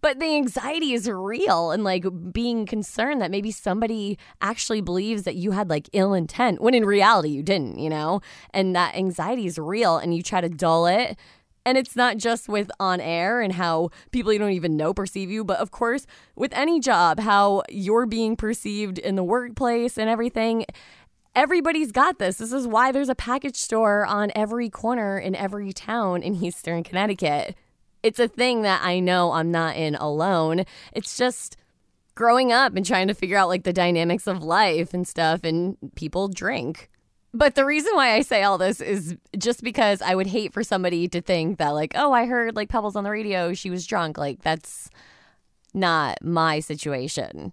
But 0.00 0.20
the 0.20 0.36
anxiety 0.36 0.92
is 0.92 1.10
real 1.10 1.72
and 1.72 1.82
like 1.82 2.04
being 2.32 2.66
concerned 2.66 3.20
that 3.20 3.32
maybe 3.32 3.50
somebody 3.50 4.16
actually 4.40 4.80
believes 4.80 5.24
that 5.24 5.34
you 5.34 5.50
had 5.50 5.68
like 5.68 5.88
ill 5.92 6.14
intent 6.14 6.60
when 6.60 6.72
in 6.72 6.84
reality 6.84 7.30
you 7.30 7.42
didn't, 7.42 7.78
you 7.78 7.90
know? 7.90 8.20
And 8.54 8.76
that 8.76 8.94
anxiety 8.94 9.46
is 9.46 9.58
real 9.58 9.98
and 9.98 10.14
you 10.14 10.22
try 10.22 10.40
to 10.40 10.48
dull 10.48 10.86
it 10.86 11.18
and 11.64 11.76
it's 11.76 11.96
not 11.96 12.16
just 12.16 12.48
with 12.48 12.70
on 12.80 13.00
air 13.00 13.40
and 13.40 13.52
how 13.52 13.90
people 14.10 14.32
you 14.32 14.38
don't 14.38 14.52
even 14.52 14.76
know 14.76 14.94
perceive 14.94 15.30
you, 15.30 15.44
but 15.44 15.58
of 15.58 15.70
course, 15.70 16.06
with 16.34 16.52
any 16.54 16.80
job, 16.80 17.20
how 17.20 17.62
you're 17.68 18.06
being 18.06 18.36
perceived 18.36 18.98
in 18.98 19.16
the 19.16 19.24
workplace 19.24 19.98
and 19.98 20.08
everything. 20.08 20.64
Everybody's 21.34 21.92
got 21.92 22.18
this. 22.18 22.38
This 22.38 22.52
is 22.52 22.66
why 22.66 22.90
there's 22.90 23.08
a 23.08 23.14
package 23.14 23.56
store 23.56 24.04
on 24.04 24.32
every 24.34 24.68
corner 24.68 25.18
in 25.18 25.36
every 25.36 25.72
town 25.72 26.22
in 26.22 26.42
Eastern 26.42 26.82
Connecticut. 26.82 27.54
It's 28.02 28.18
a 28.18 28.28
thing 28.28 28.62
that 28.62 28.80
I 28.82 29.00
know 29.00 29.32
I'm 29.32 29.50
not 29.50 29.76
in 29.76 29.94
alone. 29.94 30.64
It's 30.92 31.16
just 31.16 31.56
growing 32.14 32.50
up 32.50 32.74
and 32.74 32.84
trying 32.84 33.06
to 33.08 33.14
figure 33.14 33.36
out 33.36 33.48
like 33.48 33.62
the 33.62 33.72
dynamics 33.72 34.26
of 34.26 34.42
life 34.42 34.92
and 34.92 35.06
stuff, 35.06 35.44
and 35.44 35.76
people 35.94 36.28
drink. 36.28 36.88
But 37.34 37.54
the 37.54 37.64
reason 37.64 37.94
why 37.94 38.12
I 38.12 38.22
say 38.22 38.42
all 38.42 38.56
this 38.56 38.80
is 38.80 39.16
just 39.36 39.62
because 39.62 40.00
I 40.00 40.14
would 40.14 40.26
hate 40.26 40.52
for 40.52 40.64
somebody 40.64 41.08
to 41.08 41.20
think 41.20 41.58
that, 41.58 41.70
like, 41.70 41.92
oh, 41.94 42.12
I 42.12 42.24
heard 42.26 42.56
like 42.56 42.70
Pebbles 42.70 42.96
on 42.96 43.04
the 43.04 43.10
radio, 43.10 43.52
she 43.52 43.70
was 43.70 43.86
drunk. 43.86 44.16
Like, 44.16 44.42
that's 44.42 44.88
not 45.74 46.22
my 46.22 46.60
situation. 46.60 47.52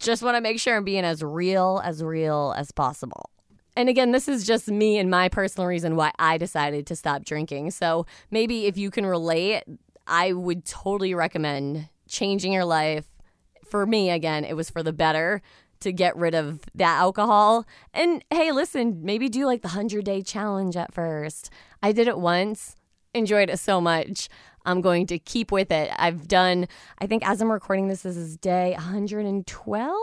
Just 0.00 0.22
want 0.22 0.36
to 0.36 0.40
make 0.40 0.60
sure 0.60 0.76
I'm 0.76 0.84
being 0.84 1.04
as 1.04 1.22
real 1.22 1.80
as 1.82 2.02
real 2.02 2.52
as 2.56 2.72
possible. 2.72 3.30
And 3.74 3.88
again, 3.88 4.12
this 4.12 4.28
is 4.28 4.46
just 4.46 4.68
me 4.68 4.98
and 4.98 5.10
my 5.10 5.28
personal 5.28 5.66
reason 5.66 5.96
why 5.96 6.12
I 6.18 6.36
decided 6.36 6.86
to 6.88 6.96
stop 6.96 7.24
drinking. 7.24 7.70
So 7.70 8.04
maybe 8.30 8.66
if 8.66 8.76
you 8.76 8.90
can 8.90 9.06
relate, 9.06 9.62
I 10.06 10.32
would 10.32 10.66
totally 10.66 11.14
recommend 11.14 11.88
changing 12.06 12.52
your 12.52 12.66
life. 12.66 13.06
For 13.64 13.86
me, 13.86 14.10
again, 14.10 14.44
it 14.44 14.54
was 14.54 14.68
for 14.68 14.82
the 14.82 14.92
better 14.92 15.40
to 15.82 15.92
get 15.92 16.16
rid 16.16 16.34
of 16.34 16.60
that 16.74 16.98
alcohol. 16.98 17.66
And 17.92 18.24
hey, 18.30 18.52
listen, 18.52 19.00
maybe 19.04 19.28
do 19.28 19.46
like 19.46 19.62
the 19.62 19.68
100 19.68 20.04
day 20.04 20.22
challenge 20.22 20.76
at 20.76 20.92
first. 20.92 21.50
I 21.82 21.92
did 21.92 22.08
it 22.08 22.18
once, 22.18 22.76
enjoyed 23.14 23.50
it 23.50 23.58
so 23.58 23.80
much. 23.80 24.28
I'm 24.64 24.80
going 24.80 25.06
to 25.08 25.18
keep 25.18 25.50
with 25.50 25.72
it. 25.72 25.90
I've 25.98 26.28
done, 26.28 26.68
I 26.98 27.06
think 27.06 27.26
as 27.26 27.40
I'm 27.40 27.50
recording 27.50 27.88
this, 27.88 28.02
this 28.02 28.16
is 28.16 28.36
day 28.36 28.72
112. 28.72 29.96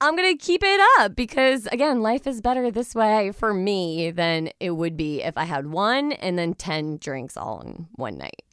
I'm 0.00 0.14
going 0.14 0.36
to 0.36 0.44
keep 0.44 0.62
it 0.62 0.80
up 0.98 1.16
because, 1.16 1.66
again, 1.68 2.02
life 2.02 2.26
is 2.26 2.40
better 2.40 2.70
this 2.70 2.94
way 2.94 3.32
for 3.32 3.54
me 3.54 4.10
than 4.10 4.50
it 4.60 4.72
would 4.72 4.96
be 4.96 5.22
if 5.22 5.38
I 5.38 5.44
had 5.44 5.66
one 5.66 6.12
and 6.12 6.38
then 6.38 6.54
10 6.54 6.98
drinks 6.98 7.36
all 7.36 7.62
in 7.62 7.88
one 7.96 8.18
night. 8.18 8.45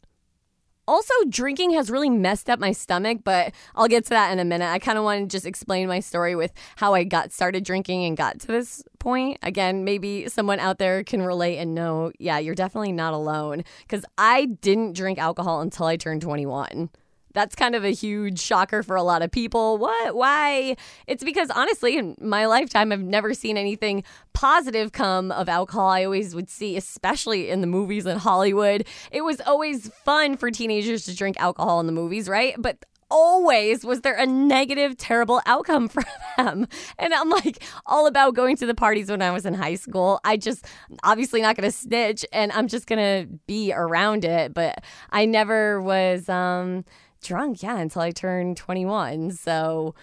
Also, 0.86 1.14
drinking 1.28 1.70
has 1.72 1.90
really 1.90 2.10
messed 2.10 2.50
up 2.50 2.58
my 2.58 2.72
stomach, 2.72 3.18
but 3.24 3.52
I'll 3.74 3.88
get 3.88 4.04
to 4.04 4.10
that 4.10 4.32
in 4.32 4.38
a 4.38 4.44
minute. 4.44 4.66
I 4.66 4.78
kind 4.78 4.98
of 4.98 5.04
want 5.04 5.20
to 5.20 5.34
just 5.34 5.46
explain 5.46 5.88
my 5.88 6.00
story 6.00 6.34
with 6.34 6.52
how 6.76 6.94
I 6.94 7.04
got 7.04 7.32
started 7.32 7.64
drinking 7.64 8.04
and 8.04 8.16
got 8.16 8.40
to 8.40 8.46
this 8.46 8.82
point. 8.98 9.38
Again, 9.42 9.84
maybe 9.84 10.28
someone 10.28 10.60
out 10.60 10.78
there 10.78 11.02
can 11.02 11.22
relate 11.22 11.58
and 11.58 11.74
know, 11.74 12.12
yeah, 12.18 12.38
you're 12.38 12.54
definitely 12.54 12.92
not 12.92 13.14
alone 13.14 13.64
because 13.80 14.04
I 14.18 14.46
didn't 14.46 14.94
drink 14.94 15.18
alcohol 15.18 15.60
until 15.60 15.86
I 15.86 15.96
turned 15.96 16.22
21. 16.22 16.90
That's 17.34 17.54
kind 17.54 17.74
of 17.74 17.84
a 17.84 17.90
huge 17.90 18.40
shocker 18.40 18.82
for 18.82 18.96
a 18.96 19.02
lot 19.02 19.22
of 19.22 19.30
people. 19.30 19.76
What? 19.76 20.14
Why? 20.14 20.76
It's 21.06 21.22
because 21.22 21.50
honestly, 21.50 21.98
in 21.98 22.16
my 22.20 22.46
lifetime, 22.46 22.92
I've 22.92 23.02
never 23.02 23.34
seen 23.34 23.56
anything 23.56 24.04
positive 24.32 24.92
come 24.92 25.30
of 25.32 25.48
alcohol. 25.48 25.88
I 25.88 26.04
always 26.04 26.34
would 26.34 26.48
see, 26.48 26.76
especially 26.76 27.50
in 27.50 27.60
the 27.60 27.66
movies 27.66 28.06
in 28.06 28.18
Hollywood, 28.18 28.86
it 29.10 29.22
was 29.22 29.40
always 29.42 29.88
fun 30.04 30.36
for 30.36 30.50
teenagers 30.50 31.04
to 31.04 31.14
drink 31.14 31.36
alcohol 31.40 31.80
in 31.80 31.86
the 31.86 31.92
movies, 31.92 32.28
right? 32.28 32.54
But 32.56 32.84
always 33.10 33.84
was 33.84 34.00
there 34.00 34.14
a 34.14 34.26
negative, 34.26 34.96
terrible 34.96 35.40
outcome 35.46 35.88
for 35.94 36.02
them. 36.36 36.66
And 36.98 37.14
I'm 37.14 37.30
like 37.30 37.62
all 37.86 38.06
about 38.06 38.34
going 38.34 38.56
to 38.56 38.66
the 38.66 38.74
parties 38.74 39.10
when 39.10 39.22
I 39.22 39.30
was 39.30 39.46
in 39.46 39.54
high 39.54 39.76
school. 39.76 40.20
I 40.24 40.36
just 40.36 40.66
obviously 41.02 41.40
not 41.40 41.56
going 41.56 41.70
to 41.70 41.76
snitch 41.76 42.24
and 42.32 42.52
I'm 42.52 42.68
just 42.68 42.86
going 42.86 42.98
to 42.98 43.32
be 43.46 43.72
around 43.72 44.24
it. 44.24 44.52
But 44.54 44.84
I 45.10 45.26
never 45.26 45.80
was, 45.80 46.28
um, 46.28 46.84
drunk, 47.24 47.62
yeah, 47.62 47.78
until 47.78 48.02
I 48.02 48.10
turned 48.10 48.56
21. 48.56 49.32
So 49.32 49.94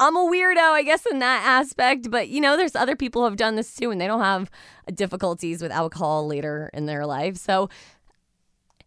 I'm 0.00 0.16
a 0.16 0.20
weirdo, 0.20 0.58
I 0.58 0.82
guess, 0.82 1.06
in 1.06 1.18
that 1.18 1.44
aspect. 1.44 2.10
But, 2.10 2.28
you 2.28 2.40
know, 2.40 2.56
there's 2.56 2.76
other 2.76 2.96
people 2.96 3.22
who 3.22 3.26
have 3.26 3.36
done 3.36 3.56
this 3.56 3.74
too, 3.74 3.90
and 3.90 4.00
they 4.00 4.06
don't 4.06 4.20
have 4.20 4.50
difficulties 4.94 5.60
with 5.60 5.72
alcohol 5.72 6.26
later 6.26 6.70
in 6.72 6.86
their 6.86 7.04
life. 7.04 7.36
So, 7.36 7.68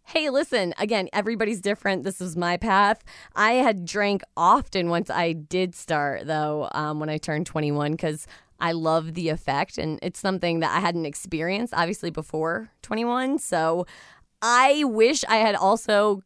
hey, 0.06 0.30
listen, 0.30 0.74
again, 0.78 1.10
everybody's 1.14 1.62
different. 1.62 2.04
This 2.04 2.20
was 2.20 2.38
my 2.38 2.58
path. 2.58 3.04
I 3.36 3.54
had 3.54 3.86
drank 3.86 4.24
often 4.38 4.90
once 4.90 5.10
I 5.10 5.34
did 5.34 5.76
start, 5.76 6.28
though, 6.28 6.70
um, 6.74 7.00
when 7.00 7.10
I 7.10 7.18
turned 7.18 7.46
21, 7.46 7.92
because 7.92 8.26
I 8.60 8.72
love 8.72 9.14
the 9.14 9.30
effect. 9.30 9.78
And 9.78 10.00
it's 10.02 10.20
something 10.20 10.62
that 10.62 10.76
I 10.76 10.80
hadn't 10.80 11.06
experienced, 11.06 11.74
obviously, 11.76 12.10
before 12.10 12.70
21. 12.82 13.40
So, 13.40 13.86
I 14.42 14.84
wish 14.86 15.24
I 15.26 15.36
had 15.36 15.56
also 15.56 16.24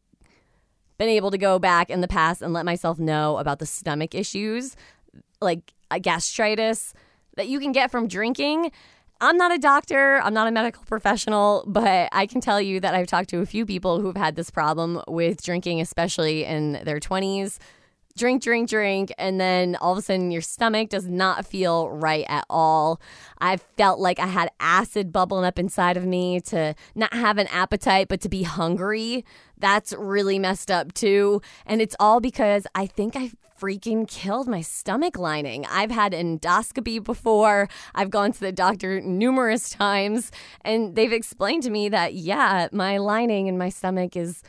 been 0.98 1.08
able 1.08 1.30
to 1.30 1.38
go 1.38 1.58
back 1.58 1.90
in 1.90 2.00
the 2.00 2.08
past 2.08 2.42
and 2.42 2.52
let 2.52 2.64
myself 2.64 2.98
know 2.98 3.36
about 3.38 3.58
the 3.58 3.66
stomach 3.66 4.14
issues, 4.14 4.76
like 5.40 5.74
a 5.90 6.00
gastritis, 6.00 6.94
that 7.36 7.48
you 7.48 7.60
can 7.60 7.72
get 7.72 7.90
from 7.90 8.08
drinking. 8.08 8.72
I'm 9.20 9.36
not 9.38 9.52
a 9.52 9.58
doctor, 9.58 10.20
I'm 10.22 10.34
not 10.34 10.46
a 10.46 10.50
medical 10.50 10.84
professional, 10.84 11.64
but 11.66 12.08
I 12.12 12.26
can 12.26 12.40
tell 12.40 12.60
you 12.60 12.80
that 12.80 12.94
I've 12.94 13.06
talked 13.06 13.30
to 13.30 13.40
a 13.40 13.46
few 13.46 13.64
people 13.64 14.00
who've 14.00 14.16
had 14.16 14.36
this 14.36 14.50
problem 14.50 15.00
with 15.08 15.42
drinking, 15.42 15.80
especially 15.80 16.44
in 16.44 16.72
their 16.84 17.00
20s. 17.00 17.58
Drink, 18.16 18.42
drink, 18.42 18.70
drink, 18.70 19.12
and 19.18 19.38
then 19.38 19.76
all 19.76 19.92
of 19.92 19.98
a 19.98 20.02
sudden 20.02 20.30
your 20.30 20.40
stomach 20.40 20.88
does 20.88 21.06
not 21.06 21.44
feel 21.44 21.90
right 21.90 22.24
at 22.28 22.46
all. 22.48 22.98
I 23.38 23.58
felt 23.58 24.00
like 24.00 24.18
I 24.18 24.26
had 24.26 24.50
acid 24.58 25.12
bubbling 25.12 25.44
up 25.44 25.58
inside 25.58 25.98
of 25.98 26.06
me 26.06 26.40
to 26.42 26.74
not 26.94 27.12
have 27.12 27.36
an 27.36 27.46
appetite, 27.48 28.08
but 28.08 28.22
to 28.22 28.30
be 28.30 28.42
hungry. 28.42 29.24
That's 29.58 29.92
really 29.92 30.38
messed 30.38 30.70
up 30.70 30.94
too. 30.94 31.42
And 31.66 31.82
it's 31.82 31.94
all 32.00 32.20
because 32.20 32.66
I 32.74 32.86
think 32.86 33.16
I 33.16 33.32
freaking 33.60 34.08
killed 34.08 34.48
my 34.48 34.60
stomach 34.60 35.18
lining. 35.18 35.66
I've 35.66 35.90
had 35.90 36.12
endoscopy 36.12 37.02
before. 37.02 37.68
I've 37.94 38.10
gone 38.10 38.32
to 38.32 38.40
the 38.40 38.52
doctor 38.52 39.00
numerous 39.00 39.70
times 39.70 40.30
and 40.62 40.94
they've 40.94 41.12
explained 41.12 41.62
to 41.64 41.70
me 41.70 41.88
that 41.90 42.14
yeah, 42.14 42.68
my 42.72 42.98
lining 42.98 43.46
in 43.46 43.58
my 43.58 43.68
stomach 43.68 44.16
is 44.16 44.42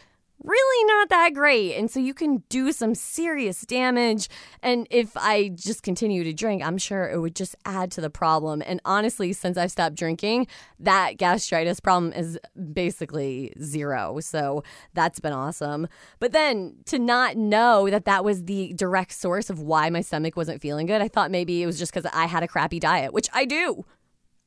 really 0.44 0.86
not 0.86 1.10
that 1.10 1.34
great. 1.34 1.75
And 1.75 1.89
so 1.89 2.00
you 2.00 2.13
can 2.13 2.44
do 2.50 2.72
some 2.72 2.96
serious 2.96 3.62
damage. 3.62 4.29
And 4.62 4.88
if 4.89 5.15
I 5.17 5.50
just 5.50 5.84
continue 5.84 6.24
to 6.24 6.34
drink, 6.34 6.63
I'm 6.63 6.77
sure 6.77 7.10
it 7.10 7.20
would 7.20 7.36
just 7.36 7.56
add 7.65 7.91
to 7.91 8.01
the 8.01 8.10
problem. 8.10 8.62
And 8.65 8.79
honestly, 8.86 9.34
since 9.34 9.58
I've 9.58 9.72
stopped 9.72 9.96
drinking, 9.96 10.48
that 10.79 11.17
gastritis 11.17 11.79
problem 11.79 12.13
is 12.13 12.39
basically 12.74 13.53
zero. 13.62 14.20
So 14.20 14.63
that's 14.94 15.20
been 15.20 15.34
awesome. 15.34 15.88
But 16.20 16.32
then 16.32 16.75
to 16.86 17.00
not 17.00 17.36
know 17.36 17.89
that 17.89 18.06
that 18.06 18.24
was 18.24 18.46
the 18.46 18.74
direct 18.74 19.13
source 19.13 19.50
of 19.50 19.60
why 19.60 19.89
my 19.89 20.01
stomach 20.01 20.36
wasn't 20.36 20.62
feeling 20.62 20.86
good, 20.86 21.01
I 21.01 21.08
thought 21.08 21.32
maybe 21.32 21.63
it 21.63 21.65
was 21.65 21.79
just 21.79 21.94
because 21.94 22.10
I 22.13 22.25
had 22.25 22.44
a 22.44 22.48
crappy 22.48 22.79
diet, 22.79 23.13
which 23.13 23.29
I 23.34 23.46
do. 23.46 23.86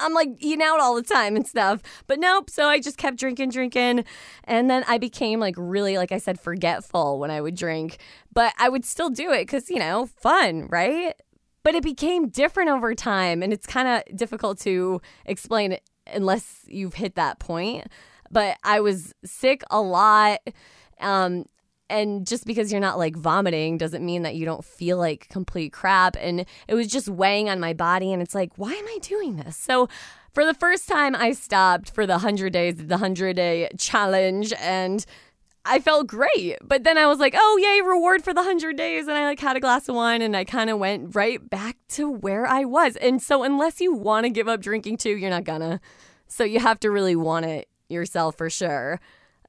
I'm 0.00 0.14
like 0.14 0.30
eating 0.38 0.62
out 0.62 0.80
all 0.80 0.94
the 0.94 1.02
time 1.02 1.36
and 1.36 1.46
stuff. 1.46 1.80
But 2.06 2.18
nope. 2.18 2.50
So 2.50 2.66
I 2.66 2.80
just 2.80 2.98
kept 2.98 3.18
drinking, 3.18 3.50
drinking. 3.50 4.04
And 4.44 4.70
then 4.70 4.84
I 4.88 4.98
became 4.98 5.40
like 5.40 5.54
really, 5.56 5.96
like 5.96 6.12
I 6.12 6.18
said, 6.18 6.40
forgetful 6.40 7.18
when 7.18 7.30
I 7.30 7.40
would 7.40 7.54
drink. 7.54 7.98
But 8.32 8.54
I 8.58 8.68
would 8.68 8.84
still 8.84 9.10
do 9.10 9.32
it 9.32 9.42
because, 9.42 9.70
you 9.70 9.78
know, 9.78 10.06
fun, 10.06 10.66
right? 10.68 11.14
But 11.62 11.74
it 11.74 11.82
became 11.82 12.28
different 12.28 12.70
over 12.70 12.94
time. 12.94 13.42
And 13.42 13.52
it's 13.52 13.66
kind 13.66 13.88
of 13.88 14.16
difficult 14.16 14.58
to 14.60 15.00
explain 15.26 15.76
unless 16.12 16.64
you've 16.66 16.94
hit 16.94 17.14
that 17.16 17.38
point. 17.38 17.86
But 18.30 18.56
I 18.64 18.80
was 18.80 19.14
sick 19.24 19.62
a 19.70 19.80
lot. 19.80 20.40
Um, 21.00 21.46
and 21.90 22.26
just 22.26 22.46
because 22.46 22.70
you're 22.70 22.80
not 22.80 22.98
like 22.98 23.16
vomiting 23.16 23.76
doesn't 23.76 24.04
mean 24.04 24.22
that 24.22 24.34
you 24.34 24.44
don't 24.44 24.64
feel 24.64 24.96
like 24.96 25.28
complete 25.28 25.72
crap 25.72 26.16
and 26.18 26.46
it 26.68 26.74
was 26.74 26.86
just 26.86 27.08
weighing 27.08 27.48
on 27.48 27.60
my 27.60 27.72
body 27.72 28.12
and 28.12 28.22
it's 28.22 28.34
like 28.34 28.50
why 28.56 28.72
am 28.72 28.86
i 28.86 28.98
doing 29.02 29.36
this 29.36 29.56
so 29.56 29.88
for 30.32 30.44
the 30.44 30.54
first 30.54 30.88
time 30.88 31.14
i 31.16 31.32
stopped 31.32 31.90
for 31.90 32.06
the 32.06 32.14
100 32.14 32.52
days 32.52 32.76
the 32.76 32.84
100 32.86 33.34
day 33.36 33.68
challenge 33.76 34.52
and 34.60 35.04
I 35.64 35.78
felt 35.78 36.06
great. 36.06 36.56
But 36.62 36.84
then 36.84 36.96
I 36.96 37.06
was 37.06 37.18
like, 37.18 37.34
oh, 37.36 37.58
yay, 37.60 37.86
reward 37.86 38.24
for 38.24 38.32
the 38.32 38.40
100 38.40 38.76
days. 38.76 39.06
And 39.06 39.16
I 39.16 39.26
like 39.26 39.40
had 39.40 39.56
a 39.56 39.60
glass 39.60 39.88
of 39.88 39.94
wine 39.94 40.22
and 40.22 40.36
I 40.36 40.44
kind 40.44 40.70
of 40.70 40.78
went 40.78 41.14
right 41.14 41.50
back 41.50 41.76
to 41.90 42.10
where 42.10 42.46
I 42.46 42.64
was. 42.64 42.96
And 42.96 43.20
so, 43.20 43.42
unless 43.42 43.80
you 43.80 43.92
want 43.92 44.24
to 44.24 44.30
give 44.30 44.48
up 44.48 44.62
drinking 44.62 44.96
too, 44.96 45.16
you're 45.16 45.30
not 45.30 45.44
gonna. 45.44 45.80
So, 46.28 46.44
you 46.44 46.60
have 46.60 46.80
to 46.80 46.90
really 46.90 47.14
want 47.14 47.44
it 47.46 47.68
yourself 47.88 48.36
for 48.38 48.48
sure. 48.48 49.00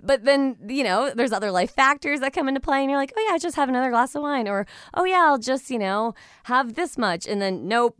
But 0.03 0.23
then, 0.23 0.57
you 0.67 0.83
know, 0.83 1.11
there's 1.13 1.31
other 1.31 1.51
life 1.51 1.71
factors 1.71 2.19
that 2.21 2.33
come 2.33 2.47
into 2.47 2.59
play, 2.59 2.81
and 2.81 2.89
you're 2.89 2.99
like, 2.99 3.13
oh, 3.15 3.27
yeah, 3.29 3.37
just 3.37 3.55
have 3.55 3.69
another 3.69 3.91
glass 3.91 4.15
of 4.15 4.21
wine. 4.21 4.47
Or, 4.47 4.65
oh, 4.93 5.05
yeah, 5.05 5.25
I'll 5.27 5.37
just, 5.37 5.69
you 5.69 5.79
know, 5.79 6.13
have 6.43 6.73
this 6.73 6.97
much. 6.97 7.27
And 7.27 7.41
then, 7.41 7.67
nope, 7.67 7.95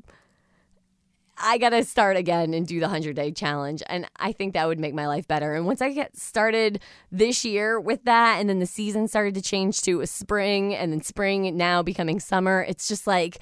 I 1.37 1.57
got 1.57 1.69
to 1.69 1.83
start 1.83 2.17
again 2.17 2.53
and 2.53 2.67
do 2.67 2.79
the 2.79 2.85
100 2.85 3.15
day 3.15 3.31
challenge. 3.31 3.83
And 3.87 4.07
I 4.17 4.31
think 4.31 4.53
that 4.53 4.67
would 4.67 4.79
make 4.79 4.93
my 4.93 5.07
life 5.07 5.27
better. 5.27 5.55
And 5.55 5.65
once 5.65 5.81
I 5.81 5.91
get 5.91 6.17
started 6.17 6.79
this 7.11 7.43
year 7.43 7.79
with 7.79 8.03
that, 8.05 8.39
and 8.39 8.49
then 8.49 8.59
the 8.59 8.65
season 8.65 9.07
started 9.07 9.33
to 9.35 9.41
change 9.41 9.81
to 9.81 10.01
a 10.01 10.07
spring, 10.07 10.75
and 10.75 10.91
then 10.91 11.01
spring 11.01 11.55
now 11.57 11.81
becoming 11.81 12.19
summer, 12.19 12.65
it's 12.67 12.87
just 12.87 13.07
like, 13.07 13.39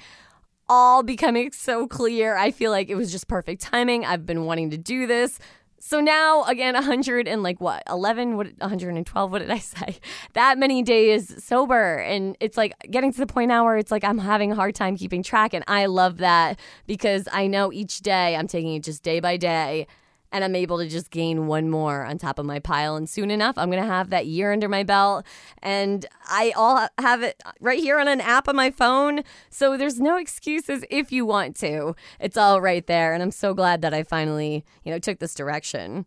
all 0.68 1.02
becoming 1.02 1.50
so 1.50 1.88
clear. 1.88 2.36
I 2.36 2.52
feel 2.52 2.70
like 2.70 2.88
it 2.88 2.94
was 2.94 3.10
just 3.10 3.26
perfect 3.26 3.60
timing. 3.60 4.06
I've 4.06 4.24
been 4.24 4.44
wanting 4.44 4.70
to 4.70 4.78
do 4.78 5.08
this 5.08 5.40
so 5.82 6.00
now 6.00 6.44
again, 6.44 6.74
100 6.74 7.26
and 7.26 7.42
like 7.42 7.60
what, 7.60 7.82
11, 7.88 8.36
what, 8.36 8.48
112, 8.58 9.30
what 9.32 9.38
did 9.38 9.50
I 9.50 9.58
say? 9.58 9.98
That 10.34 10.58
many 10.58 10.82
days 10.82 11.42
sober. 11.42 11.96
And 11.96 12.36
it's 12.38 12.56
like 12.56 12.74
getting 12.90 13.12
to 13.12 13.18
the 13.18 13.26
point 13.26 13.48
now 13.48 13.64
where 13.64 13.78
it's 13.78 13.90
like 13.90 14.04
I'm 14.04 14.18
having 14.18 14.52
a 14.52 14.54
hard 14.54 14.74
time 14.74 14.96
keeping 14.96 15.22
track. 15.22 15.54
And 15.54 15.64
I 15.66 15.86
love 15.86 16.18
that 16.18 16.60
because 16.86 17.26
I 17.32 17.46
know 17.46 17.72
each 17.72 18.00
day 18.00 18.36
I'm 18.36 18.46
taking 18.46 18.74
it 18.74 18.84
just 18.84 19.02
day 19.02 19.18
by 19.18 19.36
day 19.36 19.86
and 20.32 20.44
I'm 20.44 20.54
able 20.54 20.78
to 20.78 20.88
just 20.88 21.10
gain 21.10 21.46
one 21.46 21.68
more 21.68 22.04
on 22.04 22.18
top 22.18 22.38
of 22.38 22.46
my 22.46 22.58
pile. 22.58 22.96
And 22.96 23.08
soon 23.08 23.30
enough, 23.30 23.58
I'm 23.58 23.70
going 23.70 23.82
to 23.82 23.88
have 23.88 24.10
that 24.10 24.26
year 24.26 24.52
under 24.52 24.68
my 24.68 24.82
belt. 24.82 25.26
And 25.62 26.06
I 26.28 26.52
all 26.56 26.88
have 26.98 27.22
it 27.22 27.42
right 27.60 27.80
here 27.80 27.98
on 27.98 28.08
an 28.08 28.20
app 28.20 28.48
on 28.48 28.56
my 28.56 28.70
phone. 28.70 29.22
So 29.50 29.76
there's 29.76 30.00
no 30.00 30.16
excuses 30.16 30.84
if 30.90 31.10
you 31.12 31.26
want 31.26 31.56
to. 31.56 31.94
It's 32.20 32.36
all 32.36 32.60
right 32.60 32.86
there. 32.86 33.12
And 33.12 33.22
I'm 33.22 33.32
so 33.32 33.54
glad 33.54 33.82
that 33.82 33.94
I 33.94 34.02
finally, 34.02 34.64
you 34.84 34.92
know, 34.92 34.98
took 34.98 35.18
this 35.18 35.34
direction. 35.34 36.06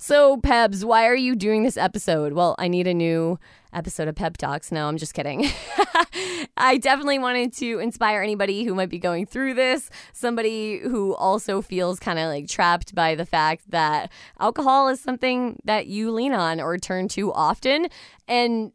So, 0.00 0.36
Pebs, 0.36 0.84
why 0.84 1.08
are 1.08 1.16
you 1.16 1.34
doing 1.34 1.64
this 1.64 1.76
episode? 1.76 2.32
Well, 2.32 2.54
I 2.56 2.68
need 2.68 2.86
a 2.86 2.94
new 2.94 3.40
episode 3.72 4.06
of 4.06 4.14
Peb 4.14 4.36
Talks. 4.36 4.70
No, 4.70 4.86
I'm 4.86 4.96
just 4.96 5.12
kidding. 5.12 5.50
I 6.56 6.78
definitely 6.78 7.18
wanted 7.18 7.52
to 7.54 7.78
inspire 7.78 8.22
anybody 8.22 8.64
who 8.64 8.74
might 8.74 8.88
be 8.88 8.98
going 8.98 9.26
through 9.26 9.54
this, 9.54 9.90
somebody 10.12 10.78
who 10.78 11.14
also 11.14 11.62
feels 11.62 11.98
kind 11.98 12.18
of 12.18 12.26
like 12.26 12.48
trapped 12.48 12.94
by 12.94 13.14
the 13.14 13.26
fact 13.26 13.70
that 13.70 14.10
alcohol 14.38 14.88
is 14.88 15.00
something 15.00 15.60
that 15.64 15.86
you 15.86 16.10
lean 16.10 16.32
on 16.32 16.60
or 16.60 16.76
turn 16.78 17.08
to 17.08 17.32
often. 17.32 17.88
And 18.26 18.72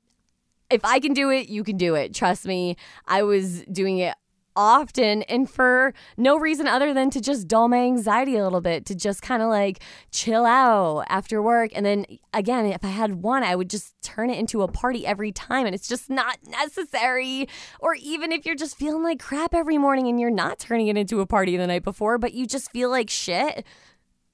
if 0.70 0.84
I 0.84 1.00
can 1.00 1.14
do 1.14 1.30
it, 1.30 1.50
you 1.50 1.64
can 1.64 1.78
do 1.78 1.96
it. 1.96 2.14
Trust 2.14 2.46
me, 2.46 2.78
I 3.08 3.24
was 3.24 3.62
doing 3.66 4.00
it 4.00 4.16
often 4.56 5.24
and 5.24 5.50
for 5.50 5.94
no 6.18 6.38
reason 6.38 6.68
other 6.68 6.94
than 6.94 7.10
to 7.12 7.22
just 7.22 7.48
dull 7.48 7.68
my 7.68 7.80
anxiety 7.80 8.36
a 8.36 8.44
little 8.44 8.62
bit, 8.62 8.86
to 8.88 8.96
just 8.96 9.22
kind 9.22 9.42
of 9.42 9.50
like 9.50 9.82
chill 10.12 10.46
out 10.46 11.06
after 11.10 11.42
work. 11.42 11.72
And 11.76 11.86
then 11.86 12.06
again, 12.34 12.66
if 12.66 12.84
I 12.84 12.90
had 12.90 13.22
one, 13.22 13.44
I 13.44 13.56
would 13.56 13.70
just 13.70 13.96
turn 14.02 14.30
it 14.30 14.38
into 14.38 14.62
a 14.62 14.68
party 14.68 15.06
every 15.06 15.32
time. 15.32 15.66
And 15.66 15.76
it's 15.76 15.88
just 15.88 16.10
not 16.10 16.38
necessary. 16.48 17.48
Or 17.80 17.96
even 17.96 18.32
if 18.32 18.46
you're 18.46 18.56
just 18.56 18.78
feeling 18.78 19.04
like 19.04 19.20
crap 19.20 19.54
every 19.54 19.78
morning 19.78 20.08
and 20.08 20.20
you're 20.20 20.30
not 20.30 20.60
turning 20.60 20.88
it 20.88 20.98
into 20.98 21.22
a 21.22 21.26
party 21.26 21.58
the 21.58 21.68
night 21.68 21.84
before, 21.84 22.18
but 22.18 22.34
you 22.34 22.46
just 22.46 22.72
feel 22.72 22.90
like 22.90 23.10
shit, 23.10 23.66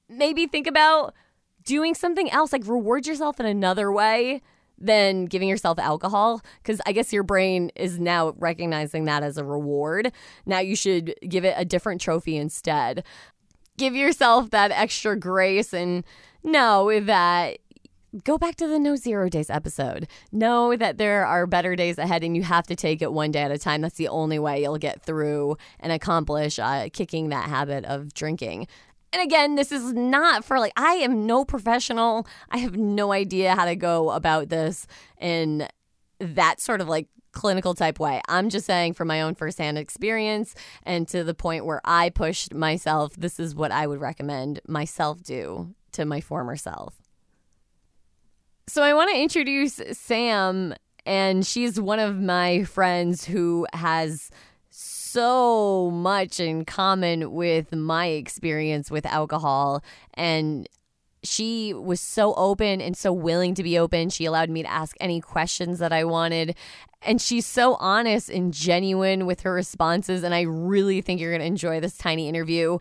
maybe 0.08 0.48
think 0.48 0.68
about 0.68 1.14
doing 1.64 1.94
something 1.94 2.30
else, 2.32 2.52
like 2.52 2.68
reward 2.68 3.06
yourself 3.06 3.40
in 3.40 3.46
another 3.46 3.92
way 3.92 4.42
than 4.80 5.26
giving 5.26 5.48
yourself 5.48 5.80
alcohol 5.80 6.42
because 6.62 6.82
I 6.86 6.92
guess 6.92 7.12
your 7.12 7.24
brain 7.24 7.72
is 7.76 8.00
now 8.00 8.34
recognizing 8.38 9.06
that 9.06 9.24
as 9.24 9.38
a 9.38 9.44
reward. 9.44 10.12
Now 10.46 10.60
you 10.60 10.76
should 10.76 11.14
give 11.28 11.46
it 11.46 11.54
a 11.58 11.66
different 11.66 12.02
trophy 12.02 12.38
instead. 12.38 13.04
Give 13.78 13.96
yourself 13.96 14.50
that 14.52 14.72
extra 14.72 15.18
grace 15.18 15.74
and 15.74 16.04
know 16.44 17.00
that 17.00 17.60
go 18.24 18.38
back 18.38 18.56
to 18.56 18.68
the 18.68 18.80
no 18.80 18.96
zero 18.96 19.30
days 19.30 19.50
episode. 19.50 20.08
Know 20.32 20.76
that 20.76 20.98
there 20.98 21.26
are 21.26 21.46
better 21.46 21.76
days 21.76 21.98
ahead 21.98 22.24
and 22.24 22.36
you 22.36 22.44
have 22.44 22.68
to 22.68 22.76
take 22.76 23.02
it 23.02 23.14
one 23.14 23.32
day 23.32 23.42
at 23.42 23.52
a 23.52 23.58
time. 23.58 23.82
That's 23.82 23.98
the 23.98 24.08
only 24.08 24.40
way 24.40 24.62
you'll 24.62 24.78
get 24.78 25.02
through 25.02 25.58
and 25.80 25.92
accomplish 25.92 26.60
uh, 26.60 26.90
kicking 26.92 27.30
that 27.30 27.50
habit 27.50 27.86
of 27.86 28.14
drinking. 28.14 28.68
And 29.12 29.24
again, 29.24 29.56
this 29.56 29.72
is 29.72 29.94
not 29.94 30.46
for 30.46 30.60
like, 30.60 30.74
I 30.76 30.94
am 30.96 31.26
no 31.26 31.44
professional. 31.44 32.28
I 32.50 32.58
have 32.58 32.76
no 32.76 33.12
idea 33.12 33.56
how 33.56 33.66
to 33.66 33.76
go 33.76 34.12
about 34.12 34.50
this 34.50 34.86
in 35.20 35.68
that 36.20 36.60
sort 36.60 36.80
of 36.82 36.88
like 36.88 37.08
clinical 37.32 37.74
type 37.74 38.00
way. 38.00 38.22
I'm 38.28 38.50
just 38.50 38.66
saying 38.66 38.94
from 38.94 39.08
my 39.08 39.22
own 39.22 39.36
firsthand 39.36 39.78
experience 39.78 40.56
and 40.84 41.08
to 41.10 41.24
the 41.24 41.34
point 41.34 41.66
where 41.66 41.82
I 41.86 42.10
pushed 42.10 42.54
myself, 42.54 43.16
this 43.16 43.40
is 43.40 43.56
what 43.56 43.72
I 43.72 43.88
would 43.88 44.00
recommend 44.00 44.60
myself 44.68 45.24
do 45.24 45.74
to 45.94 46.06
my 46.06 46.22
former 46.22 46.56
self. 46.56 46.96
So 48.68 48.84
I 48.84 48.94
want 48.94 49.10
to 49.10 49.18
introduce 49.18 49.82
Sam, 49.94 50.76
and 51.06 51.46
she's 51.46 51.82
one 51.82 51.98
of 51.98 52.20
my 52.20 52.64
friends 52.64 53.26
who 53.26 53.66
has 53.74 54.30
so 55.12 55.90
much 55.92 56.40
in 56.40 56.66
common 56.66 57.32
with 57.32 57.74
my 57.74 58.08
experience 58.08 58.92
with 58.92 59.06
alcohol 59.06 59.84
and 60.14 60.68
she 61.24 61.74
was 61.74 62.00
so 62.00 62.34
open 62.36 62.82
and 62.82 62.96
so 62.96 63.12
willing 63.12 63.54
to 63.56 63.64
be 63.64 63.78
open. 63.78 64.10
She 64.10 64.26
allowed 64.26 64.50
me 64.50 64.64
to 64.64 64.72
ask 64.72 64.96
any 65.00 65.20
questions 65.20 65.80
that 65.80 65.92
I 65.92 66.04
wanted. 66.06 66.56
And 67.02 67.22
she's 67.22 67.46
so 67.46 67.76
honest 67.76 68.30
and 68.30 68.54
genuine 68.54 69.26
with 69.26 69.42
her 69.42 69.54
responses. 69.54 70.24
And 70.24 70.34
I 70.34 70.42
really 70.42 71.02
think 71.02 71.20
you're 71.20 71.32
going 71.32 71.42
to 71.42 71.48
enjoy 71.48 71.80
this 71.80 71.98
tiny 71.98 72.28
interview 72.28 72.80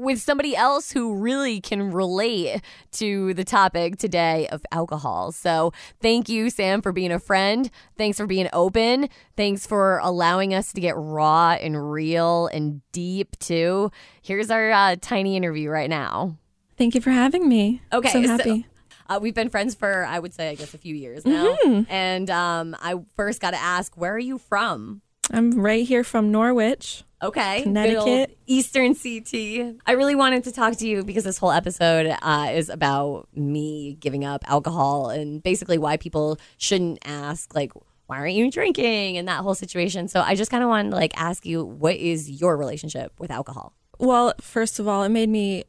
with 0.00 0.20
somebody 0.20 0.56
else 0.56 0.92
who 0.92 1.14
really 1.14 1.60
can 1.60 1.90
relate 1.92 2.60
to 2.92 3.34
the 3.34 3.44
topic 3.44 3.98
today 3.98 4.48
of 4.48 4.64
alcohol. 4.72 5.32
So, 5.32 5.72
thank 6.00 6.28
you, 6.28 6.50
Sam, 6.50 6.82
for 6.82 6.92
being 6.92 7.12
a 7.12 7.18
friend. 7.18 7.70
Thanks 7.96 8.16
for 8.16 8.26
being 8.26 8.48
open. 8.52 9.08
Thanks 9.36 9.66
for 9.66 9.98
allowing 9.98 10.54
us 10.54 10.72
to 10.72 10.80
get 10.80 10.94
raw 10.96 11.52
and 11.52 11.92
real 11.92 12.48
and 12.48 12.80
deep, 12.92 13.38
too. 13.38 13.90
Here's 14.22 14.50
our 14.50 14.70
uh, 14.70 14.96
tiny 15.00 15.36
interview 15.36 15.68
right 15.70 15.90
now. 15.90 16.36
Thank 16.76 16.94
you 16.94 17.00
for 17.00 17.10
having 17.10 17.48
me. 17.48 17.82
Okay. 17.92 18.10
So 18.10 18.22
happy. 18.22 18.62
So, 18.62 19.14
uh, 19.14 19.18
we've 19.20 19.34
been 19.34 19.50
friends 19.50 19.74
for, 19.74 20.04
I 20.06 20.18
would 20.18 20.32
say, 20.32 20.50
I 20.50 20.54
guess, 20.54 20.72
a 20.72 20.78
few 20.78 20.94
years 20.94 21.26
now. 21.26 21.56
Mm-hmm. 21.64 21.92
And 21.92 22.30
um, 22.30 22.76
I 22.80 22.94
first 23.16 23.40
got 23.40 23.50
to 23.50 23.60
ask, 23.60 23.96
where 23.96 24.14
are 24.14 24.18
you 24.18 24.38
from? 24.38 25.02
I'm 25.32 25.60
right 25.60 25.86
here 25.86 26.04
from 26.04 26.30
Norwich. 26.30 27.04
Okay. 27.22 27.62
Connecticut. 27.62 28.38
Eastern 28.46 28.94
CT. 28.94 29.80
I 29.86 29.92
really 29.92 30.14
wanted 30.14 30.44
to 30.44 30.52
talk 30.52 30.76
to 30.76 30.88
you 30.88 31.04
because 31.04 31.24
this 31.24 31.38
whole 31.38 31.52
episode 31.52 32.16
uh, 32.22 32.48
is 32.52 32.68
about 32.68 33.28
me 33.34 33.96
giving 34.00 34.24
up 34.24 34.42
alcohol 34.48 35.10
and 35.10 35.42
basically 35.42 35.78
why 35.78 35.96
people 35.96 36.38
shouldn't 36.56 36.98
ask, 37.04 37.54
like, 37.54 37.72
why 38.10 38.18
aren't 38.18 38.34
you 38.34 38.50
drinking 38.50 39.18
and 39.18 39.28
that 39.28 39.42
whole 39.42 39.54
situation. 39.54 40.08
So 40.08 40.20
I 40.20 40.34
just 40.34 40.50
kind 40.50 40.64
of 40.64 40.68
wanted 40.68 40.90
to 40.90 40.96
like 40.96 41.12
ask 41.16 41.46
you, 41.46 41.64
what 41.64 41.94
is 41.94 42.28
your 42.28 42.56
relationship 42.56 43.12
with 43.20 43.30
alcohol? 43.30 43.72
Well, 44.00 44.34
first 44.40 44.80
of 44.80 44.88
all, 44.88 45.04
it 45.04 45.10
made 45.10 45.28
me 45.28 45.64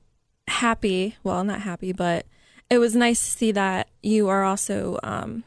happy. 0.47 1.17
Well, 1.23 1.43
not 1.43 1.61
happy, 1.61 1.93
but 1.93 2.25
it 2.71 2.79
was 2.79 2.95
nice 2.95 3.19
to 3.19 3.37
see 3.37 3.51
that 3.51 3.89
you 4.01 4.27
are 4.29 4.43
also 4.43 4.97
um, 5.03 5.43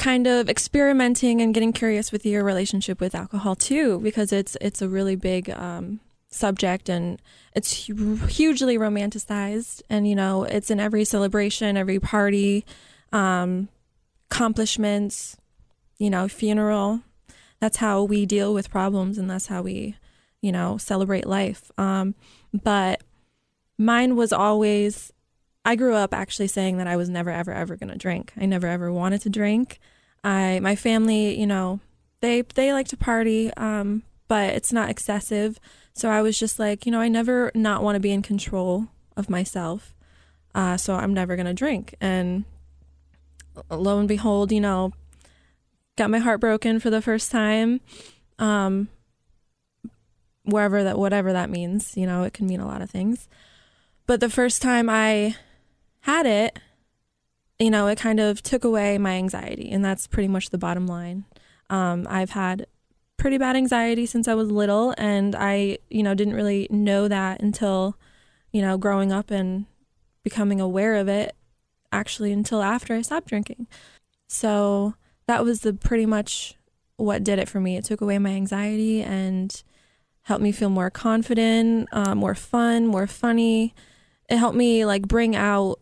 kind 0.00 0.26
of 0.26 0.48
experimenting 0.48 1.42
and 1.42 1.52
getting 1.52 1.74
curious 1.74 2.10
with 2.10 2.24
your 2.24 2.42
relationship 2.42 3.00
with 3.00 3.14
alcohol 3.14 3.54
too, 3.54 4.00
because 4.00 4.32
it's 4.32 4.56
it's 4.60 4.80
a 4.80 4.88
really 4.88 5.14
big 5.14 5.50
um, 5.50 6.00
subject 6.30 6.88
and 6.88 7.20
it's 7.54 7.70
hugely 7.84 8.78
romanticized, 8.78 9.82
and 9.90 10.08
you 10.08 10.16
know 10.16 10.44
it's 10.44 10.70
in 10.70 10.80
every 10.80 11.04
celebration, 11.04 11.76
every 11.76 12.00
party, 12.00 12.64
um, 13.12 13.68
accomplishments, 14.30 15.36
you 15.98 16.08
know, 16.08 16.28
funeral. 16.28 17.02
That's 17.60 17.76
how 17.76 18.02
we 18.02 18.24
deal 18.24 18.54
with 18.54 18.70
problems, 18.70 19.18
and 19.18 19.28
that's 19.28 19.48
how 19.48 19.60
we, 19.60 19.96
you 20.40 20.50
know, 20.50 20.78
celebrate 20.78 21.26
life. 21.26 21.70
Um, 21.76 22.14
but 22.54 23.02
mine 23.76 24.16
was 24.16 24.32
always 24.32 25.12
I 25.62 25.76
grew 25.76 25.94
up 25.94 26.14
actually 26.14 26.48
saying 26.48 26.78
that 26.78 26.86
I 26.86 26.96
was 26.96 27.10
never 27.10 27.30
ever 27.30 27.52
ever 27.52 27.76
going 27.76 27.90
to 27.90 27.98
drink. 27.98 28.32
I 28.40 28.46
never 28.46 28.66
ever 28.66 28.90
wanted 28.90 29.20
to 29.22 29.28
drink. 29.28 29.78
I 30.22 30.60
my 30.60 30.76
family, 30.76 31.38
you 31.38 31.46
know, 31.46 31.80
they 32.20 32.42
they 32.42 32.72
like 32.72 32.88
to 32.88 32.96
party 32.96 33.52
um 33.54 34.02
but 34.28 34.54
it's 34.54 34.72
not 34.72 34.90
excessive. 34.90 35.58
So 35.92 36.08
I 36.08 36.22
was 36.22 36.38
just 36.38 36.58
like, 36.58 36.86
you 36.86 36.92
know, 36.92 37.00
I 37.00 37.08
never 37.08 37.50
not 37.54 37.82
want 37.82 37.96
to 37.96 38.00
be 38.00 38.12
in 38.12 38.22
control 38.22 38.88
of 39.16 39.30
myself. 39.30 39.94
Uh 40.54 40.76
so 40.76 40.94
I'm 40.94 41.14
never 41.14 41.36
to 41.46 41.54
drink. 41.54 41.94
And 42.00 42.44
lo 43.70 43.98
and 43.98 44.08
behold, 44.08 44.52
you 44.52 44.60
know, 44.60 44.92
got 45.96 46.10
my 46.10 46.18
heart 46.18 46.40
broken 46.40 46.80
for 46.80 46.90
the 46.90 47.02
first 47.02 47.30
time. 47.30 47.80
Um 48.38 48.88
wherever 50.44 50.82
that 50.84 50.98
whatever 50.98 51.32
that 51.32 51.50
means, 51.50 51.96
you 51.96 52.06
know, 52.06 52.24
it 52.24 52.32
can 52.32 52.46
mean 52.46 52.60
a 52.60 52.66
lot 52.66 52.82
of 52.82 52.90
things. 52.90 53.28
But 54.06 54.20
the 54.20 54.30
first 54.30 54.60
time 54.60 54.88
I 54.90 55.36
had 56.00 56.26
it, 56.26 56.58
you 57.60 57.70
know, 57.70 57.86
it 57.86 57.98
kind 57.98 58.18
of 58.18 58.42
took 58.42 58.64
away 58.64 58.96
my 58.98 59.12
anxiety, 59.12 59.70
and 59.70 59.84
that's 59.84 60.06
pretty 60.06 60.28
much 60.28 60.48
the 60.48 60.58
bottom 60.58 60.86
line. 60.86 61.26
Um, 61.68 62.06
I've 62.08 62.30
had 62.30 62.66
pretty 63.18 63.36
bad 63.36 63.54
anxiety 63.54 64.06
since 64.06 64.26
I 64.26 64.34
was 64.34 64.50
little, 64.50 64.94
and 64.96 65.36
I, 65.36 65.78
you 65.90 66.02
know, 66.02 66.14
didn't 66.14 66.34
really 66.34 66.66
know 66.70 67.06
that 67.06 67.42
until, 67.42 67.98
you 68.50 68.62
know, 68.62 68.78
growing 68.78 69.12
up 69.12 69.30
and 69.30 69.66
becoming 70.24 70.60
aware 70.60 70.96
of 70.96 71.06
it 71.06 71.36
actually 71.92 72.32
until 72.32 72.62
after 72.62 72.94
I 72.94 73.02
stopped 73.02 73.28
drinking. 73.28 73.66
So 74.28 74.94
that 75.26 75.44
was 75.44 75.60
the 75.60 75.74
pretty 75.74 76.06
much 76.06 76.54
what 76.96 77.24
did 77.24 77.38
it 77.38 77.48
for 77.48 77.60
me. 77.60 77.76
It 77.76 77.84
took 77.84 78.00
away 78.00 78.18
my 78.18 78.30
anxiety 78.30 79.02
and 79.02 79.62
helped 80.22 80.42
me 80.42 80.52
feel 80.52 80.70
more 80.70 80.90
confident, 80.90 81.88
uh, 81.92 82.14
more 82.14 82.34
fun, 82.34 82.86
more 82.86 83.06
funny. 83.06 83.74
It 84.28 84.36
helped 84.36 84.56
me 84.56 84.84
like 84.84 85.08
bring 85.08 85.34
out 85.34 85.80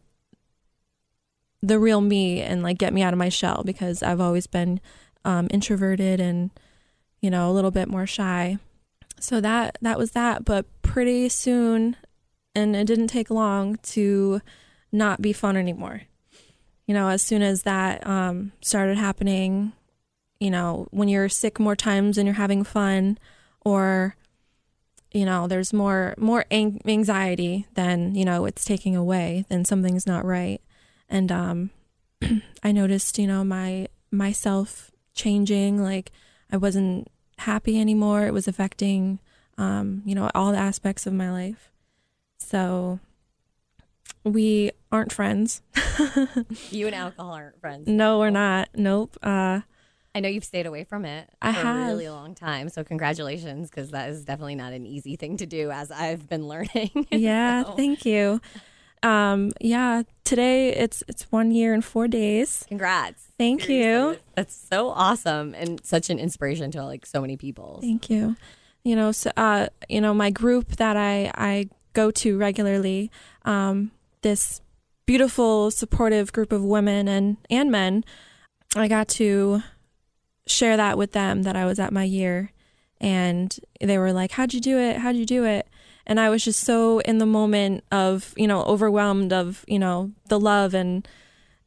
the 1.62 1.78
real 1.78 2.00
me 2.00 2.40
and 2.40 2.62
like 2.62 2.78
get 2.78 2.92
me 2.92 3.02
out 3.02 3.12
of 3.12 3.18
my 3.18 3.28
shell 3.28 3.62
because 3.64 4.02
I've 4.02 4.20
always 4.20 4.46
been 4.46 4.80
um, 5.24 5.48
introverted 5.50 6.20
and 6.20 6.50
you 7.20 7.30
know 7.30 7.50
a 7.50 7.52
little 7.52 7.70
bit 7.70 7.88
more 7.88 8.06
shy. 8.06 8.58
So 9.20 9.40
that 9.40 9.78
that 9.82 9.98
was 9.98 10.12
that, 10.12 10.44
but 10.44 10.66
pretty 10.82 11.28
soon, 11.28 11.96
and 12.54 12.76
it 12.76 12.86
didn't 12.86 13.08
take 13.08 13.30
long 13.30 13.76
to 13.76 14.40
not 14.92 15.20
be 15.20 15.32
fun 15.32 15.56
anymore. 15.56 16.02
You 16.86 16.94
know, 16.94 17.08
as 17.08 17.22
soon 17.22 17.42
as 17.42 17.64
that 17.64 18.06
um, 18.06 18.52
started 18.62 18.96
happening, 18.96 19.72
you 20.40 20.50
know, 20.50 20.86
when 20.90 21.08
you're 21.08 21.28
sick 21.28 21.60
more 21.60 21.76
times 21.76 22.16
and 22.16 22.26
you're 22.26 22.34
having 22.34 22.62
fun, 22.62 23.18
or 23.62 24.14
you 25.12 25.24
know, 25.24 25.48
there's 25.48 25.72
more 25.72 26.14
more 26.16 26.44
anxiety 26.52 27.66
than 27.74 28.14
you 28.14 28.24
know 28.24 28.44
it's 28.44 28.64
taking 28.64 28.94
away, 28.94 29.44
then 29.48 29.64
something's 29.64 30.06
not 30.06 30.24
right 30.24 30.60
and 31.08 31.30
um, 31.32 31.70
I 32.62 32.72
noticed, 32.72 33.18
you 33.18 33.26
know, 33.26 33.44
my 33.44 33.88
myself 34.10 34.90
changing. 35.14 35.82
Like 35.82 36.12
I 36.50 36.56
wasn't 36.56 37.08
happy 37.38 37.80
anymore. 37.80 38.26
It 38.26 38.32
was 38.32 38.48
affecting, 38.48 39.18
um, 39.56 40.02
you 40.04 40.14
know, 40.14 40.30
all 40.34 40.52
the 40.52 40.58
aspects 40.58 41.06
of 41.06 41.12
my 41.12 41.30
life. 41.30 41.70
So 42.38 43.00
we 44.24 44.70
aren't 44.92 45.12
friends. 45.12 45.62
you 46.70 46.86
and 46.86 46.94
alcohol 46.94 47.32
aren't 47.32 47.60
friends. 47.60 47.88
No, 47.88 48.18
we're 48.18 48.30
not. 48.30 48.68
Nope. 48.74 49.16
Uh, 49.22 49.60
I 50.14 50.20
know 50.20 50.28
you've 50.28 50.44
stayed 50.44 50.66
away 50.66 50.84
from 50.84 51.04
it 51.04 51.28
I 51.40 51.52
for 51.52 51.60
have. 51.60 51.76
a 51.86 51.86
really 51.92 52.08
long 52.08 52.34
time. 52.34 52.68
So 52.70 52.82
congratulations, 52.82 53.70
because 53.70 53.90
that 53.90 54.08
is 54.10 54.24
definitely 54.24 54.56
not 54.56 54.72
an 54.72 54.86
easy 54.86 55.16
thing 55.16 55.36
to 55.36 55.46
do, 55.46 55.70
as 55.70 55.90
I've 55.90 56.28
been 56.28 56.48
learning. 56.48 57.06
Yeah, 57.10 57.64
So, 57.64 57.72
thank 57.72 58.04
you. 58.04 58.40
Um, 59.02 59.52
yeah, 59.60 60.02
today 60.24 60.70
it's 60.70 61.02
it's 61.08 61.30
one 61.30 61.50
year 61.50 61.74
and 61.74 61.84
four 61.84 62.08
days. 62.08 62.64
Congrats. 62.68 63.28
Thank 63.38 63.62
Seriously, 63.62 64.14
you. 64.14 64.18
That's 64.34 64.54
so 64.54 64.88
awesome 64.88 65.54
and 65.54 65.84
such 65.84 66.10
an 66.10 66.18
inspiration 66.18 66.70
to 66.72 66.84
like 66.84 67.06
so 67.06 67.20
many 67.20 67.36
people. 67.36 67.78
Thank 67.80 68.10
you. 68.10 68.36
You 68.84 68.96
know, 68.96 69.12
so 69.12 69.30
uh, 69.36 69.68
you 69.88 70.00
know, 70.00 70.14
my 70.14 70.30
group 70.30 70.76
that 70.76 70.96
I 70.96 71.30
I 71.34 71.68
go 71.92 72.10
to 72.10 72.38
regularly, 72.38 73.10
um, 73.44 73.90
this 74.22 74.60
beautiful, 75.06 75.70
supportive 75.70 76.32
group 76.32 76.52
of 76.52 76.64
women 76.64 77.08
and 77.08 77.36
and 77.50 77.70
men, 77.70 78.04
I 78.76 78.88
got 78.88 79.08
to 79.08 79.62
share 80.46 80.76
that 80.76 80.98
with 80.98 81.12
them 81.12 81.42
that 81.42 81.56
I 81.56 81.64
was 81.64 81.78
at 81.78 81.92
my 81.92 82.04
year, 82.04 82.52
and 83.00 83.56
they 83.80 83.98
were 83.98 84.12
like, 84.12 84.32
"How'd 84.32 84.52
you 84.52 84.60
do 84.60 84.78
it? 84.78 84.98
How'd 84.98 85.16
you 85.16 85.26
do 85.26 85.44
it?" 85.44 85.68
And 86.08 86.18
I 86.18 86.30
was 86.30 86.42
just 86.42 86.60
so 86.64 86.98
in 87.00 87.18
the 87.18 87.26
moment 87.26 87.84
of 87.92 88.34
you 88.36 88.48
know 88.48 88.62
overwhelmed 88.64 89.32
of 89.32 89.64
you 89.68 89.78
know 89.78 90.10
the 90.28 90.40
love 90.40 90.74
and 90.74 91.06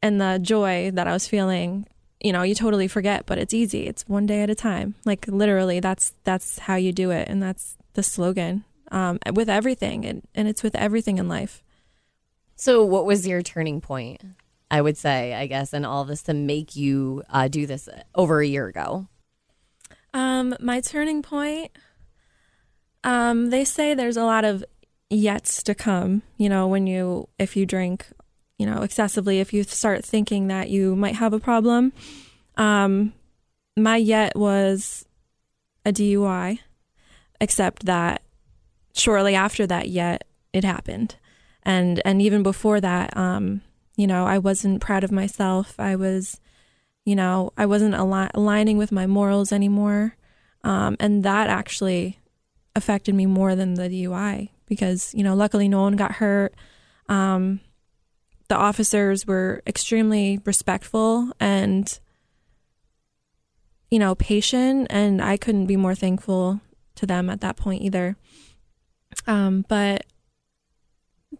and 0.02 0.20
the 0.20 0.40
joy 0.42 0.92
that 0.94 1.08
I 1.08 1.14
was 1.14 1.28
feeling. 1.28 1.88
You 2.20 2.34
know 2.34 2.44
you 2.44 2.54
totally 2.56 2.88
forget 2.88 3.26
but 3.26 3.38
it's 3.38 3.54
easy. 3.54 3.88
It's 3.88 4.04
one 4.08 4.26
day 4.26 4.42
at 4.42 4.50
a 4.50 4.56
time. 4.56 4.96
Like 5.06 5.26
literally 5.28 5.80
that's 5.80 6.14
that's 6.24 6.60
how 6.60 6.76
you 6.76 6.92
do 6.92 7.12
it. 7.12 7.30
And 7.30 7.42
that's 7.42 7.78
the 7.94 8.04
slogan 8.04 8.64
um, 8.92 9.20
with 9.34 9.50
everything. 9.50 10.06
And, 10.06 10.28
and 10.36 10.48
it's 10.48 10.64
with 10.64 10.76
everything 10.76 11.18
in 11.18 11.28
life. 11.28 11.64
So, 12.56 12.86
what 12.86 13.06
was 13.06 13.26
your 13.26 13.42
turning 13.42 13.82
point? 13.82 14.22
I 14.70 14.82
would 14.82 14.98
say, 14.98 15.34
I 15.34 15.48
guess, 15.48 15.74
and 15.74 15.86
all 15.86 16.06
this 16.06 16.22
to 16.24 16.34
make 16.34 16.76
you 16.76 17.24
uh, 17.30 17.48
do 17.48 17.66
this 17.66 17.90
over 18.14 18.40
a 18.40 18.48
year 18.48 18.68
ago. 18.68 19.08
um, 20.14 20.56
my 20.60 20.80
turning 20.80 21.22
point 21.22 21.72
um, 23.04 23.50
they 23.50 23.66
say 23.66 23.94
there's 23.94 24.18
a 24.18 24.26
lot 24.26 24.46
of 24.46 24.64
yets 25.12 25.62
to 25.62 25.76
come 25.76 26.22
you 26.38 26.48
know 26.48 26.68
when 26.68 26.88
you 26.88 27.28
if 27.38 27.58
you 27.58 27.66
drink 27.66 28.08
you 28.62 28.66
know 28.68 28.84
excessively 28.84 29.40
if 29.40 29.54
you 29.54 29.64
start 29.64 30.06
thinking 30.06 30.48
that 30.48 30.70
you 30.70 30.96
might 30.96 31.16
have 31.16 31.34
a 31.34 31.40
problem. 31.40 31.92
Um, 32.58 33.14
my 33.76 33.98
yet 33.98 34.36
was 34.36 35.04
a 35.84 35.92
dui 35.92 36.60
except 37.40 37.88
that 37.88 38.22
shortly 38.94 39.34
after 39.34 39.66
that 39.66 39.90
yet 39.90 40.28
it 40.54 40.64
happened. 40.64 41.16
And 41.64 42.04
and 42.06 42.22
even 42.22 42.44
before 42.44 42.80
that 42.82 43.18
um 43.18 43.62
you 43.98 44.06
know 44.06 44.26
i 44.26 44.38
wasn't 44.38 44.80
proud 44.80 45.04
of 45.04 45.12
myself. 45.12 45.74
I 45.80 45.96
was 45.96 46.40
you 47.04 47.16
know 47.16 47.52
i 47.58 47.66
wasn't 47.66 47.96
al- 47.96 48.30
aligning 48.36 48.78
with 48.78 48.92
my 48.92 49.08
morals 49.08 49.52
anymore. 49.52 50.16
Um 50.64 50.98
and 51.00 51.24
that 51.24 51.50
actually 51.50 52.20
affected 52.76 53.16
me 53.16 53.26
more 53.26 53.56
than 53.56 53.74
the 53.76 53.90
dui 53.90 54.50
because 54.68 55.14
you 55.14 55.24
know 55.24 55.36
luckily 55.36 55.68
no 55.68 55.82
one 55.82 55.96
got 55.96 56.14
hurt. 56.14 56.54
Um 57.10 57.60
the 58.48 58.58
officers 58.58 59.26
were 59.26 59.62
extremely 59.66 60.40
respectful 60.46 61.32
and 61.40 62.00
you 63.90 63.98
know 63.98 64.14
patient 64.16 64.88
and 64.90 65.22
i 65.22 65.38
couldn't 65.38 65.68
be 65.68 65.78
more 65.78 65.96
thankful 65.96 66.60
to 66.96 67.06
them 67.06 67.30
at 67.30 67.42
that 67.42 67.58
point 67.58 67.82
either. 67.82 68.16
Um 69.28 69.66
but 69.68 70.06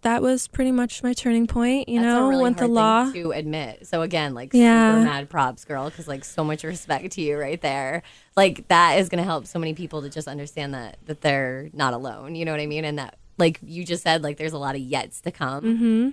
that 0.02 0.22
was 0.22 0.48
pretty 0.48 0.72
much 0.72 1.04
my 1.04 1.14
turning 1.14 1.48
point 1.48 1.90
you 1.90 2.00
That's 2.00 2.14
know 2.14 2.26
a 2.26 2.30
really 2.30 2.44
went 2.44 2.58
the 2.58 2.64
hard 2.64 2.72
law 2.72 3.12
thing 3.12 3.24
to 3.24 3.32
admit. 3.34 3.88
So 3.88 4.02
again, 4.02 4.34
like 4.34 4.54
Yeah. 4.54 4.96
super 4.96 5.04
mad 5.04 5.30
props, 5.30 5.66
girl, 5.66 5.90
because 5.90 6.08
like 6.08 6.24
so 6.24 6.44
much 6.44 6.64
respect 6.64 7.12
to 7.12 7.22
you 7.22 7.38
right 7.38 7.62
there. 7.62 8.02
Like 8.36 8.68
that 8.70 9.00
is 9.00 9.10
going 9.10 9.20
to 9.20 9.26
help 9.26 9.46
so 9.46 9.60
many 9.60 9.74
people 9.74 10.02
to 10.02 10.10
just 10.10 10.28
understand 10.28 10.74
that 10.74 10.98
that 11.06 11.22
they're 11.22 11.70
not 11.74 11.94
alone. 11.94 12.36
You 12.36 12.46
know 12.46 12.52
what 12.52 12.62
I 12.62 12.66
mean? 12.68 12.86
And 12.86 12.98
that 13.00 13.18
like 13.38 13.60
you 13.62 13.84
just 13.84 14.04
said, 14.04 14.24
like 14.24 14.38
there's 14.38 14.54
a 14.54 14.58
lot 14.58 14.76
of 14.76 14.82
yets 14.82 15.22
to 15.22 15.32
come. 15.32 15.64
mm-hmm 15.64 16.10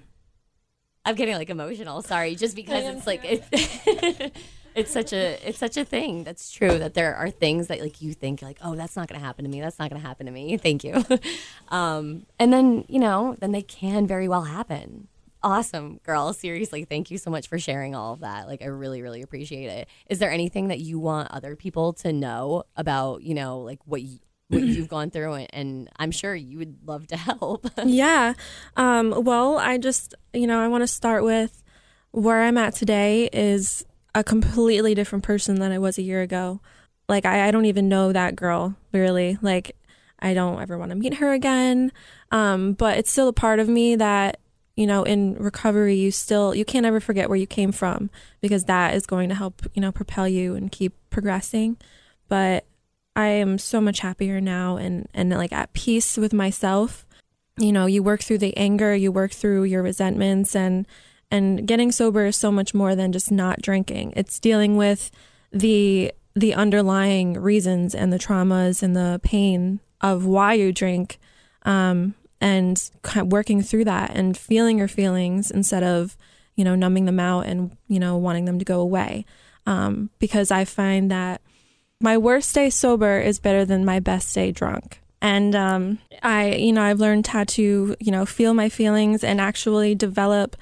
I'm 1.05 1.15
getting 1.15 1.37
like 1.37 1.49
emotional. 1.49 2.03
Sorry, 2.03 2.35
just 2.35 2.55
because 2.55 2.85
it's 2.85 3.07
like 3.07 3.21
it, 3.25 4.37
it's 4.79 4.93
such 4.93 5.13
a 5.13 5.49
it's 5.49 5.59
such 5.59 5.77
a 5.77 5.85
thing. 5.85 6.25
That's 6.25 6.51
true 6.51 6.79
that 6.79 6.95
there 6.95 7.15
are 7.17 7.31
things 7.31 7.67
that 7.67 7.81
like 7.81 8.01
you 8.01 8.13
think 8.15 8.43
like 8.43 8.59
oh 8.63 8.77
that's 8.77 8.97
not 8.97 9.09
going 9.09 9.21
to 9.21 9.27
happen 9.27 9.45
to 9.45 9.51
me. 9.51 9.61
That's 9.61 9.79
not 9.79 9.91
going 9.91 10.01
to 10.01 10.07
happen 10.07 10.27
to 10.27 10.33
me. 10.33 10.57
Thank 10.69 10.85
you. 10.85 11.05
um, 11.69 12.27
and 12.39 12.53
then 12.53 12.85
you 12.89 13.01
know 13.01 13.37
then 13.41 13.53
they 13.53 13.63
can 13.63 14.07
very 14.07 14.29
well 14.29 14.43
happen. 14.43 15.09
Awesome, 15.43 16.01
girl. 16.03 16.33
Seriously, 16.33 16.85
thank 16.85 17.13
you 17.13 17.19
so 17.19 17.31
much 17.31 17.47
for 17.47 17.61
sharing 17.61 17.95
all 17.95 18.13
of 18.13 18.21
that. 18.21 18.49
Like 18.49 18.61
I 18.61 18.67
really 18.67 19.03
really 19.03 19.23
appreciate 19.23 19.67
it. 19.67 19.89
Is 20.09 20.19
there 20.19 20.31
anything 20.31 20.69
that 20.69 20.81
you 20.81 20.99
want 20.99 21.31
other 21.31 21.55
people 21.55 21.93
to 21.95 22.13
know 22.13 22.65
about 22.77 23.23
you 23.23 23.35
know 23.35 23.61
like 23.61 23.79
what 23.85 24.03
you, 24.03 24.19
what 24.49 24.63
you've 24.63 24.89
gone 24.97 25.11
through 25.11 25.35
and, 25.35 25.47
and 25.53 25.91
I'm 25.97 26.11
sure 26.11 26.35
you 26.35 26.59
would 26.59 26.79
love 26.87 27.07
to 27.09 27.17
help. 27.29 27.69
yeah 27.85 28.35
um 28.77 29.23
well 29.25 29.59
i 29.59 29.79
just 29.79 30.15
you 30.33 30.47
know 30.47 30.61
i 30.61 30.67
want 30.67 30.83
to 30.83 30.89
start 30.89 31.23
with 31.23 31.63
where 32.11 32.43
i'm 32.43 32.59
at 32.59 32.75
today 32.75 33.29
is 33.33 33.85
a 34.19 34.25
completely 34.25 34.97
different 34.97 35.23
person 35.23 35.61
than 35.61 35.71
i 35.71 35.79
was 35.79 35.97
a 35.97 36.03
year 36.03 36.23
ago. 36.23 36.61
Like 37.09 37.25
i, 37.25 37.47
I 37.47 37.51
don't 37.53 37.67
even 37.67 37.89
know 37.89 38.13
that 38.13 38.35
girl 38.35 38.75
really. 38.93 39.39
Like 39.41 39.77
i 40.19 40.35
don't 40.35 40.61
ever 40.61 40.77
want 40.77 40.91
to 40.91 40.97
meet 40.97 41.15
her 41.15 41.33
again. 41.33 41.93
Um 42.33 42.73
but 42.73 42.99
it's 42.99 43.13
still 43.13 43.29
a 43.29 43.33
part 43.33 43.61
of 43.61 43.69
me 43.69 43.95
that 43.95 44.41
you 44.75 44.89
know 44.89 45.05
in 45.05 45.37
recovery 45.37 45.95
you 45.95 46.11
still 46.11 46.53
you 46.53 46.65
can't 46.65 46.85
ever 46.85 46.99
forget 46.99 47.29
where 47.29 47.39
you 47.39 47.47
came 47.47 47.71
from 47.71 48.11
because 48.41 48.65
that 48.65 48.95
is 48.95 49.07
going 49.07 49.29
to 49.29 49.37
help 49.37 49.63
you 49.75 49.81
know 49.81 49.93
propel 49.93 50.27
you 50.27 50.57
and 50.57 50.73
keep 50.73 50.95
progressing. 51.11 51.77
But 52.27 52.67
i 53.15 53.29
am 53.29 53.57
so 53.57 53.81
much 53.81 54.01
happier 54.01 54.41
now 54.41 54.77
and 54.77 55.09
and 55.15 55.31
like 55.31 55.53
at 55.53 55.73
peace 55.75 56.17
with 56.17 56.33
myself. 56.33 57.07
You 57.61 57.73
know, 57.73 57.87
you 57.87 58.05
work 58.05 58.23
through 58.23 58.39
the 58.39 58.57
anger, 58.57 58.95
you 58.95 59.11
work 59.11 59.33
through 59.33 59.65
your 59.65 59.83
resentments 59.83 60.55
and 60.55 60.87
and 61.31 61.67
getting 61.67 61.93
sober 61.93 62.27
is 62.27 62.37
so 62.37 62.51
much 62.51 62.75
more 62.75 62.95
than 62.95 63.13
just 63.13 63.31
not 63.31 63.61
drinking. 63.61 64.13
It's 64.17 64.39
dealing 64.39 64.77
with 64.77 65.11
the 65.53 66.13
the 66.35 66.55
underlying 66.55 67.35
reasons 67.35 67.95
and 67.95 68.13
the 68.13 68.19
traumas 68.19 68.83
and 68.83 68.95
the 68.95 69.21
pain 69.25 69.81
of 70.01 70.25
why 70.25 70.53
you 70.55 70.73
drink 70.73 71.19
um, 71.63 72.15
and 72.41 72.91
kind 73.03 73.27
of 73.27 73.33
working 73.33 73.63
through 73.63 73.85
that 73.85 74.13
and 74.15 74.37
feeling 74.37 74.79
your 74.79 74.89
feelings 74.89 75.51
instead 75.51 75.83
of 75.83 76.17
you 76.55 76.65
know 76.65 76.75
numbing 76.75 77.07
them 77.07 77.21
out 77.21 77.47
and 77.47 77.77
you 77.89 77.99
know 77.99 78.17
wanting 78.17 78.45
them 78.45 78.59
to 78.59 78.65
go 78.65 78.81
away 78.81 79.25
um, 79.67 80.11
because 80.19 80.51
i 80.51 80.65
find 80.65 81.11
that 81.11 81.41
my 82.01 82.17
worst 82.17 82.55
day 82.55 82.71
sober 82.71 83.19
is 83.19 83.41
better 83.41 83.65
than 83.65 83.85
my 83.85 83.99
best 83.99 84.33
day 84.35 84.53
drunk 84.53 85.01
and 85.21 85.55
um, 85.55 85.99
i 86.23 86.53
you 86.53 86.73
know 86.73 86.83
i've 86.83 87.01
learned 87.01 87.27
how 87.27 87.45
to 87.45 87.97
you 87.99 88.13
know 88.13 88.25
feel 88.25 88.55
my 88.55 88.69
feelings 88.69 89.25
and 89.25 89.41
actually 89.41 89.95
develop 89.95 90.57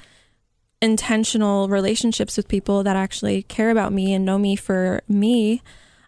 intentional 0.83 1.69
relationships 1.69 2.37
with 2.37 2.49
people 2.49 2.83
that 2.83 2.97
actually 2.97 3.43
care 3.45 3.71
about 3.71 3.93
me 3.93 4.13
and 4.13 4.25
know 4.25 4.39
me 4.39 4.57
for 4.57 5.01
me. 5.09 5.63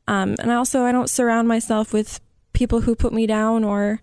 Um, 0.06 0.36
and 0.40 0.50
also, 0.50 0.84
I 0.84 0.92
don't 0.92 1.10
surround 1.10 1.48
myself 1.48 1.92
with 1.92 2.20
people 2.52 2.82
who 2.82 2.94
put 2.94 3.12
me 3.12 3.26
down 3.26 3.64
or 3.64 4.00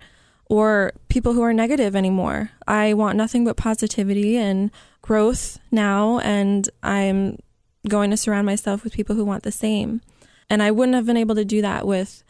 or 0.48 0.94
people 1.10 1.34
who 1.34 1.42
are 1.42 1.54
negative 1.54 1.96
anymore. 1.96 2.52
I 2.68 2.94
want 2.94 3.18
nothing 3.18 3.46
but 3.46 3.58
positivity 3.58 4.38
and 4.38 4.70
growth 5.02 5.58
now, 5.72 6.20
and 6.20 6.70
I'm 6.84 7.40
going 7.88 8.12
to 8.12 8.18
surround 8.18 8.46
myself 8.46 8.84
with 8.84 8.94
people 8.94 9.16
who 9.16 9.26
want 9.26 9.44
the 9.44 9.52
same. 9.52 10.02
And 10.50 10.62
I 10.62 10.70
wouldn't 10.70 10.96
have 10.96 11.08
been 11.08 11.18
able 11.18 11.36
to 11.36 11.46
do 11.46 11.62
that 11.64 11.88
with 11.88 12.24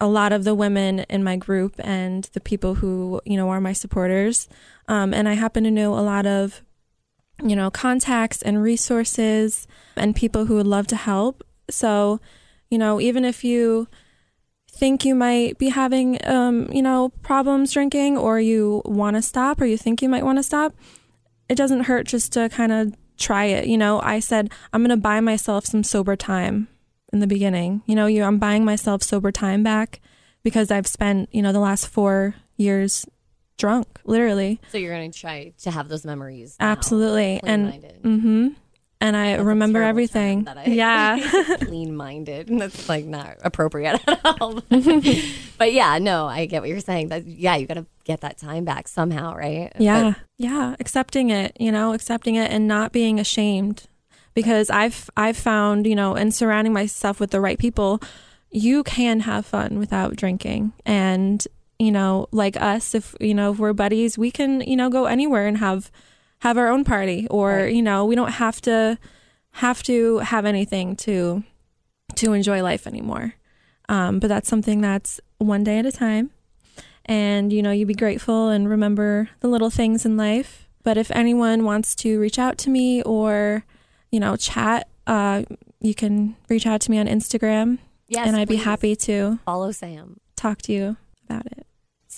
a 0.00 0.06
lot 0.06 0.32
of 0.32 0.44
the 0.44 0.54
women 0.54 1.00
in 1.08 1.24
my 1.24 1.36
group 1.36 1.74
and 1.78 2.24
the 2.34 2.40
people 2.40 2.74
who 2.74 3.20
you 3.24 3.36
know 3.36 3.48
are 3.48 3.60
my 3.60 3.72
supporters. 3.72 4.48
Um, 4.86 5.12
and 5.14 5.28
I 5.28 5.34
happen 5.34 5.64
to 5.64 5.70
know 5.70 5.94
a 5.94 6.00
lot 6.00 6.26
of 6.26 6.62
you 7.42 7.54
know, 7.54 7.70
contacts 7.70 8.42
and 8.42 8.62
resources 8.62 9.66
and 9.96 10.16
people 10.16 10.46
who 10.46 10.56
would 10.56 10.66
love 10.66 10.86
to 10.88 10.96
help. 10.96 11.44
So, 11.70 12.20
you 12.70 12.78
know, 12.78 13.00
even 13.00 13.24
if 13.24 13.44
you 13.44 13.88
think 14.70 15.04
you 15.04 15.14
might 15.14 15.58
be 15.58 15.68
having, 15.70 16.18
um, 16.26 16.70
you 16.72 16.82
know, 16.82 17.10
problems 17.22 17.72
drinking 17.72 18.16
or 18.16 18.40
you 18.40 18.82
want 18.84 19.16
to 19.16 19.22
stop 19.22 19.60
or 19.60 19.66
you 19.66 19.76
think 19.76 20.02
you 20.02 20.08
might 20.08 20.24
want 20.24 20.38
to 20.38 20.42
stop, 20.42 20.74
it 21.48 21.56
doesn't 21.56 21.84
hurt 21.84 22.06
just 22.06 22.32
to 22.32 22.48
kind 22.48 22.72
of 22.72 22.94
try 23.16 23.46
it. 23.46 23.66
You 23.66 23.78
know, 23.78 24.00
I 24.00 24.20
said, 24.20 24.52
I'm 24.72 24.82
going 24.82 24.90
to 24.90 24.96
buy 24.96 25.20
myself 25.20 25.66
some 25.66 25.82
sober 25.82 26.16
time 26.16 26.68
in 27.12 27.20
the 27.20 27.26
beginning. 27.26 27.82
You 27.86 27.94
know, 27.94 28.06
you, 28.06 28.22
I'm 28.22 28.38
buying 28.38 28.64
myself 28.64 29.02
sober 29.02 29.32
time 29.32 29.62
back 29.62 30.00
because 30.42 30.70
I've 30.70 30.86
spent, 30.86 31.28
you 31.32 31.42
know, 31.42 31.52
the 31.52 31.60
last 31.60 31.88
four 31.88 32.34
years 32.56 33.06
drunk, 33.58 33.86
literally. 34.04 34.60
So 34.72 34.78
you're 34.78 34.94
going 34.94 35.10
to 35.10 35.18
try 35.18 35.52
to 35.58 35.70
have 35.70 35.88
those 35.88 36.04
memories. 36.04 36.56
Absolutely. 36.58 37.40
And 37.44 37.72
mm-hmm. 38.02 38.48
And 39.00 39.16
I 39.16 39.36
That's 39.36 39.44
remember 39.44 39.82
everything. 39.82 40.48
I, 40.48 40.64
yeah. 40.64 41.54
clean 41.60 41.94
minded. 41.94 42.48
And 42.48 42.60
that's 42.60 42.88
like 42.88 43.04
not 43.04 43.36
appropriate 43.42 44.00
at 44.06 44.20
all. 44.24 44.60
but 45.58 45.72
yeah, 45.72 45.98
no, 45.98 46.26
I 46.26 46.46
get 46.46 46.62
what 46.62 46.68
you're 46.68 46.80
saying. 46.80 47.08
That 47.08 47.26
yeah, 47.26 47.56
you 47.56 47.66
got 47.66 47.74
to 47.74 47.86
get 48.04 48.22
that 48.22 48.38
time 48.38 48.64
back 48.64 48.88
somehow, 48.88 49.36
right? 49.36 49.72
Yeah. 49.78 50.10
But, 50.10 50.20
yeah, 50.36 50.74
accepting 50.80 51.30
it, 51.30 51.56
you 51.60 51.70
know, 51.70 51.92
accepting 51.92 52.34
it 52.34 52.50
and 52.50 52.66
not 52.66 52.92
being 52.92 53.20
ashamed 53.20 53.86
because 54.34 54.68
I've 54.70 55.08
I've 55.16 55.36
found, 55.36 55.86
you 55.86 55.94
know, 55.94 56.16
in 56.16 56.32
surrounding 56.32 56.72
myself 56.72 57.20
with 57.20 57.30
the 57.30 57.40
right 57.40 57.58
people, 57.58 58.00
you 58.50 58.82
can 58.82 59.20
have 59.20 59.46
fun 59.46 59.78
without 59.78 60.16
drinking 60.16 60.72
and 60.84 61.46
you 61.78 61.92
know, 61.92 62.26
like 62.32 62.56
us, 62.60 62.94
if 62.94 63.14
you 63.20 63.34
know, 63.34 63.52
if 63.52 63.58
we're 63.58 63.72
buddies, 63.72 64.18
we 64.18 64.30
can, 64.30 64.60
you 64.62 64.76
know, 64.76 64.90
go 64.90 65.06
anywhere 65.06 65.46
and 65.46 65.58
have 65.58 65.90
have 66.40 66.56
our 66.58 66.68
own 66.68 66.84
party 66.84 67.26
or, 67.30 67.50
right. 67.50 67.74
you 67.74 67.82
know, 67.82 68.04
we 68.04 68.14
don't 68.14 68.32
have 68.32 68.60
to 68.62 68.98
have 69.52 69.82
to 69.84 70.18
have 70.18 70.44
anything 70.44 70.96
to 70.96 71.42
to 72.16 72.32
enjoy 72.32 72.62
life 72.62 72.86
anymore. 72.86 73.34
Um, 73.88 74.18
but 74.18 74.28
that's 74.28 74.48
something 74.48 74.80
that's 74.80 75.20
one 75.38 75.64
day 75.64 75.78
at 75.78 75.86
a 75.86 75.92
time. 75.92 76.30
And, 77.06 77.52
you 77.52 77.62
know, 77.62 77.70
you 77.70 77.86
be 77.86 77.94
grateful 77.94 78.50
and 78.50 78.68
remember 78.68 79.30
the 79.40 79.48
little 79.48 79.70
things 79.70 80.04
in 80.04 80.16
life. 80.16 80.68
But 80.82 80.98
if 80.98 81.10
anyone 81.10 81.64
wants 81.64 81.94
to 81.96 82.20
reach 82.20 82.38
out 82.38 82.58
to 82.58 82.70
me 82.70 83.02
or, 83.02 83.64
you 84.10 84.20
know, 84.20 84.36
chat, 84.36 84.88
uh, 85.06 85.44
you 85.80 85.94
can 85.94 86.36
reach 86.48 86.66
out 86.66 86.80
to 86.82 86.90
me 86.90 86.98
on 86.98 87.06
Instagram. 87.06 87.78
Yes, 88.08 88.26
and 88.26 88.36
I'd 88.36 88.48
be 88.48 88.56
happy 88.56 88.96
to 88.96 89.38
follow 89.44 89.70
Sam. 89.70 90.18
Talk 90.36 90.62
to 90.62 90.72
you. 90.72 90.96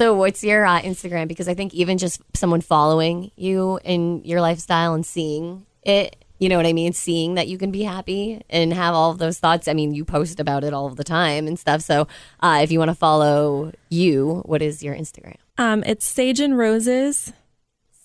So, 0.00 0.14
what's 0.14 0.42
your 0.42 0.64
uh, 0.64 0.80
Instagram? 0.80 1.28
Because 1.28 1.46
I 1.46 1.52
think 1.52 1.74
even 1.74 1.98
just 1.98 2.22
someone 2.34 2.62
following 2.62 3.32
you 3.36 3.78
in 3.84 4.24
your 4.24 4.40
lifestyle 4.40 4.94
and 4.94 5.04
seeing 5.04 5.66
it, 5.82 6.24
you 6.38 6.48
know 6.48 6.56
what 6.56 6.64
I 6.64 6.72
mean? 6.72 6.94
Seeing 6.94 7.34
that 7.34 7.48
you 7.48 7.58
can 7.58 7.70
be 7.70 7.82
happy 7.82 8.40
and 8.48 8.72
have 8.72 8.94
all 8.94 9.10
of 9.10 9.18
those 9.18 9.38
thoughts. 9.38 9.68
I 9.68 9.74
mean, 9.74 9.92
you 9.92 10.06
post 10.06 10.40
about 10.40 10.64
it 10.64 10.72
all 10.72 10.88
the 10.88 11.04
time 11.04 11.46
and 11.46 11.58
stuff. 11.58 11.82
So, 11.82 12.08
uh, 12.40 12.60
if 12.62 12.72
you 12.72 12.78
want 12.78 12.88
to 12.88 12.94
follow 12.94 13.72
you, 13.90 14.40
what 14.46 14.62
is 14.62 14.82
your 14.82 14.94
Instagram? 14.94 15.36
Um, 15.58 15.84
it's 15.84 16.06
Sage 16.06 16.40
and 16.40 16.56
Roses. 16.56 17.34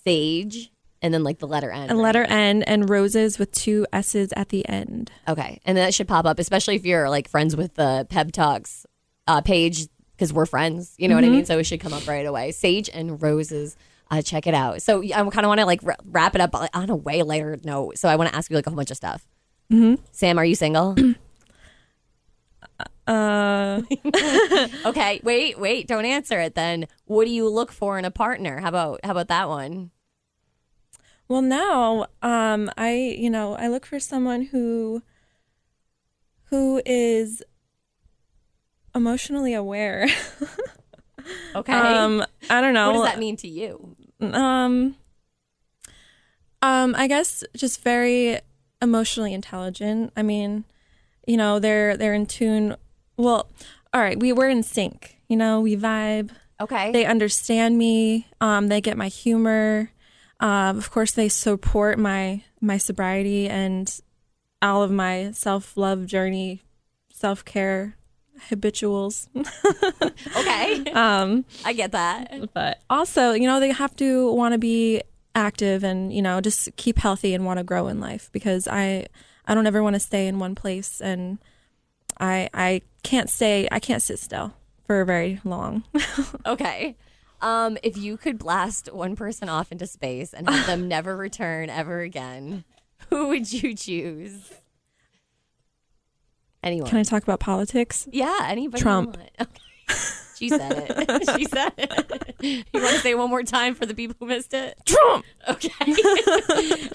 Sage 0.04 0.70
and 1.00 1.14
then 1.14 1.24
like 1.24 1.38
the 1.38 1.48
letter 1.48 1.70
N. 1.70 1.88
A 1.88 1.94
right? 1.94 2.02
letter 2.02 2.24
N 2.24 2.62
and 2.64 2.90
roses 2.90 3.38
with 3.38 3.52
two 3.52 3.86
S's 3.90 4.34
at 4.36 4.50
the 4.50 4.68
end. 4.68 5.12
Okay. 5.26 5.60
And 5.64 5.78
that 5.78 5.94
should 5.94 6.08
pop 6.08 6.26
up, 6.26 6.38
especially 6.38 6.76
if 6.76 6.84
you're 6.84 7.08
like 7.08 7.26
friends 7.26 7.56
with 7.56 7.72
the 7.72 8.06
Peb 8.10 8.32
Talks 8.32 8.84
uh, 9.26 9.40
page 9.40 9.88
because 10.16 10.32
we're 10.32 10.46
friends. 10.46 10.94
You 10.98 11.08
know 11.08 11.14
mm-hmm. 11.14 11.22
what 11.22 11.28
I 11.28 11.30
mean? 11.30 11.40
Mm-hmm. 11.42 11.46
So 11.46 11.58
it 11.58 11.64
should 11.64 11.80
come 11.80 11.92
up 11.92 12.06
right 12.08 12.26
away. 12.26 12.52
Sage 12.52 12.88
and 12.92 13.20
Roses. 13.20 13.76
Uh, 14.10 14.22
check 14.22 14.46
it 14.46 14.54
out. 14.54 14.82
So 14.82 15.02
I 15.02 15.08
kind 15.10 15.38
of 15.38 15.46
want 15.46 15.60
to 15.60 15.66
like 15.66 15.80
wrap 16.04 16.34
it 16.34 16.40
up 16.40 16.54
on 16.54 16.90
a 16.90 16.96
way 16.96 17.22
later 17.22 17.58
note. 17.64 17.98
So 17.98 18.08
I 18.08 18.16
want 18.16 18.30
to 18.30 18.36
ask 18.36 18.50
you 18.50 18.56
like 18.56 18.66
a 18.66 18.70
whole 18.70 18.76
bunch 18.76 18.90
of 18.90 18.96
stuff. 18.96 19.26
Mm-hmm. 19.70 20.02
Sam, 20.12 20.38
are 20.38 20.44
you 20.44 20.54
single? 20.54 20.96
uh. 23.06 23.82
okay. 24.86 25.20
Wait. 25.22 25.58
Wait. 25.58 25.88
Don't 25.88 26.04
answer 26.04 26.40
it. 26.40 26.54
Then, 26.54 26.86
what 27.04 27.24
do 27.24 27.30
you 27.30 27.48
look 27.48 27.72
for 27.72 27.98
in 27.98 28.04
a 28.04 28.10
partner? 28.10 28.60
How 28.60 28.68
about 28.68 29.00
how 29.04 29.10
about 29.10 29.28
that 29.28 29.48
one? 29.48 29.90
Well, 31.28 31.42
now, 31.42 32.06
um, 32.22 32.70
I 32.76 33.16
you 33.18 33.30
know 33.30 33.54
I 33.56 33.66
look 33.66 33.84
for 33.84 33.98
someone 33.98 34.42
who 34.42 35.02
who 36.44 36.80
is 36.86 37.42
emotionally 38.96 39.54
aware. 39.54 40.08
okay. 41.54 41.72
Um, 41.72 42.24
I 42.50 42.60
don't 42.60 42.74
know. 42.74 42.92
What 42.92 43.04
does 43.04 43.12
that 43.12 43.18
mean 43.18 43.36
to 43.36 43.48
you? 43.48 43.94
Um, 44.20 44.96
um, 46.62 46.94
I 46.96 47.06
guess 47.06 47.44
just 47.54 47.82
very 47.82 48.40
emotionally 48.82 49.34
intelligent. 49.34 50.12
I 50.16 50.22
mean, 50.22 50.64
you 51.26 51.36
know, 51.36 51.58
they're 51.58 51.96
they're 51.96 52.14
in 52.14 52.26
tune. 52.26 52.76
Well, 53.16 53.50
all 53.92 54.00
right, 54.00 54.18
we 54.18 54.32
were 54.32 54.48
in 54.48 54.62
sync. 54.62 55.18
You 55.28 55.36
know, 55.36 55.60
we 55.60 55.76
vibe. 55.76 56.30
Okay. 56.60 56.90
They 56.90 57.04
understand 57.04 57.76
me. 57.76 58.26
Um, 58.40 58.68
they 58.68 58.80
get 58.80 58.96
my 58.96 59.08
humor. 59.08 59.90
Um, 60.40 60.78
of 60.78 60.90
course, 60.90 61.12
they 61.12 61.28
support 61.28 61.98
my 61.98 62.42
my 62.60 62.78
sobriety 62.78 63.48
and 63.48 64.00
all 64.62 64.82
of 64.82 64.90
my 64.90 65.32
self 65.32 65.76
love 65.76 66.06
journey, 66.06 66.62
self 67.12 67.44
care 67.44 67.95
habituals. 68.48 69.28
okay. 70.36 70.84
Um, 70.96 71.44
I 71.64 71.72
get 71.72 71.92
that. 71.92 72.52
But 72.54 72.80
also, 72.88 73.32
you 73.32 73.46
know, 73.46 73.60
they 73.60 73.70
have 73.70 73.94
to 73.96 74.32
want 74.32 74.52
to 74.52 74.58
be 74.58 75.02
active 75.34 75.84
and, 75.84 76.12
you 76.12 76.22
know, 76.22 76.40
just 76.40 76.74
keep 76.76 76.98
healthy 76.98 77.34
and 77.34 77.44
want 77.44 77.58
to 77.58 77.64
grow 77.64 77.88
in 77.88 78.00
life 78.00 78.30
because 78.32 78.66
I 78.66 79.06
I 79.46 79.54
don't 79.54 79.66
ever 79.66 79.82
want 79.82 79.94
to 79.94 80.00
stay 80.00 80.26
in 80.26 80.38
one 80.38 80.54
place 80.54 81.00
and 81.00 81.38
I 82.18 82.48
I 82.54 82.82
can't 83.02 83.28
stay 83.28 83.68
I 83.70 83.78
can't 83.78 84.02
sit 84.02 84.18
still 84.18 84.54
for 84.86 85.04
very 85.04 85.40
long. 85.44 85.84
okay. 86.46 86.96
Um, 87.42 87.76
if 87.82 87.98
you 87.98 88.16
could 88.16 88.38
blast 88.38 88.92
one 88.92 89.14
person 89.14 89.50
off 89.50 89.70
into 89.70 89.86
space 89.86 90.32
and 90.32 90.48
have 90.48 90.66
them 90.66 90.88
never 90.88 91.14
return 91.14 91.68
ever 91.68 92.00
again, 92.00 92.64
who 93.10 93.28
would 93.28 93.52
you 93.52 93.74
choose? 93.74 94.50
Anyone. 96.66 96.90
Can 96.90 96.98
I 96.98 97.04
talk 97.04 97.22
about 97.22 97.38
politics? 97.38 98.08
Yeah, 98.10 98.38
anybody. 98.42 98.82
Trump. 98.82 99.16
Okay. 99.40 99.52
She 100.36 100.48
said 100.48 100.72
it. 100.90 101.30
she 101.38 101.44
said 101.44 101.72
it. 101.78 102.34
You 102.74 102.82
want 102.82 102.94
to 102.96 103.00
say 103.00 103.14
one 103.14 103.30
more 103.30 103.42
time 103.44 103.74
for 103.74 103.86
the 103.86 103.94
people 103.94 104.16
who 104.18 104.26
missed 104.26 104.52
it? 104.52 104.76
Trump. 104.84 105.24
Okay. 105.48 106.90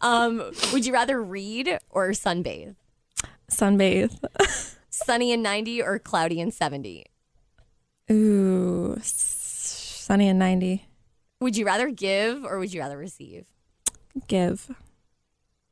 um, 0.00 0.50
would 0.72 0.86
you 0.86 0.92
rather 0.92 1.22
read 1.22 1.78
or 1.90 2.10
sunbathe? 2.10 2.76
Sunbathe. 3.50 4.76
Sunny 4.88 5.32
and 5.32 5.42
90 5.42 5.82
or 5.82 5.98
cloudy 5.98 6.40
and 6.40 6.54
70? 6.54 7.04
Ooh, 8.10 8.96
sunny 9.02 10.28
and 10.28 10.38
90. 10.38 10.86
Would 11.40 11.56
you 11.56 11.66
rather 11.66 11.90
give 11.90 12.44
or 12.44 12.58
would 12.58 12.72
you 12.72 12.80
rather 12.80 12.96
receive? 12.96 13.46
Give. 14.28 14.70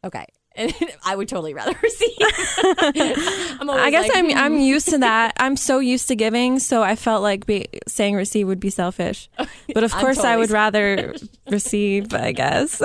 Okay. 0.05 0.27
And 0.57 0.75
I 1.05 1.15
would 1.15 1.29
totally 1.29 1.55
rather 1.55 1.77
receive. 1.83 2.17
I'm 2.21 3.71
I 3.71 3.91
guess 3.91 4.09
like, 4.09 4.17
I'm 4.17 4.37
I'm 4.37 4.53
hmm. 4.55 4.61
used 4.61 4.89
to 4.91 4.99
that. 4.99 5.35
I'm 5.39 5.57
so 5.57 5.79
used 5.79 6.09
to 6.09 6.17
giving, 6.17 6.59
so 6.59 6.83
I 6.83 6.97
felt 6.97 7.23
like 7.23 7.47
be, 7.47 7.67
saying 7.87 8.17
receive 8.17 8.47
would 8.47 8.61
be 8.61 8.71
selfish. 8.71 9.29
But 9.73 9.85
of 9.85 9.93
course, 9.93 10.17
totally 10.17 10.33
I 10.33 10.37
would 10.39 10.51
rather 10.51 11.15
receive. 11.51 12.13
I 12.15 12.33
guess. 12.33 12.83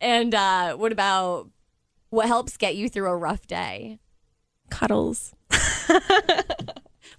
and 0.00 0.34
uh, 0.34 0.76
what 0.76 0.92
about 0.92 1.48
what 2.10 2.26
helps 2.26 2.56
get 2.56 2.76
you 2.76 2.88
through 2.88 3.08
a 3.08 3.16
rough 3.16 3.46
day? 3.46 3.98
Cuddles. 4.70 5.34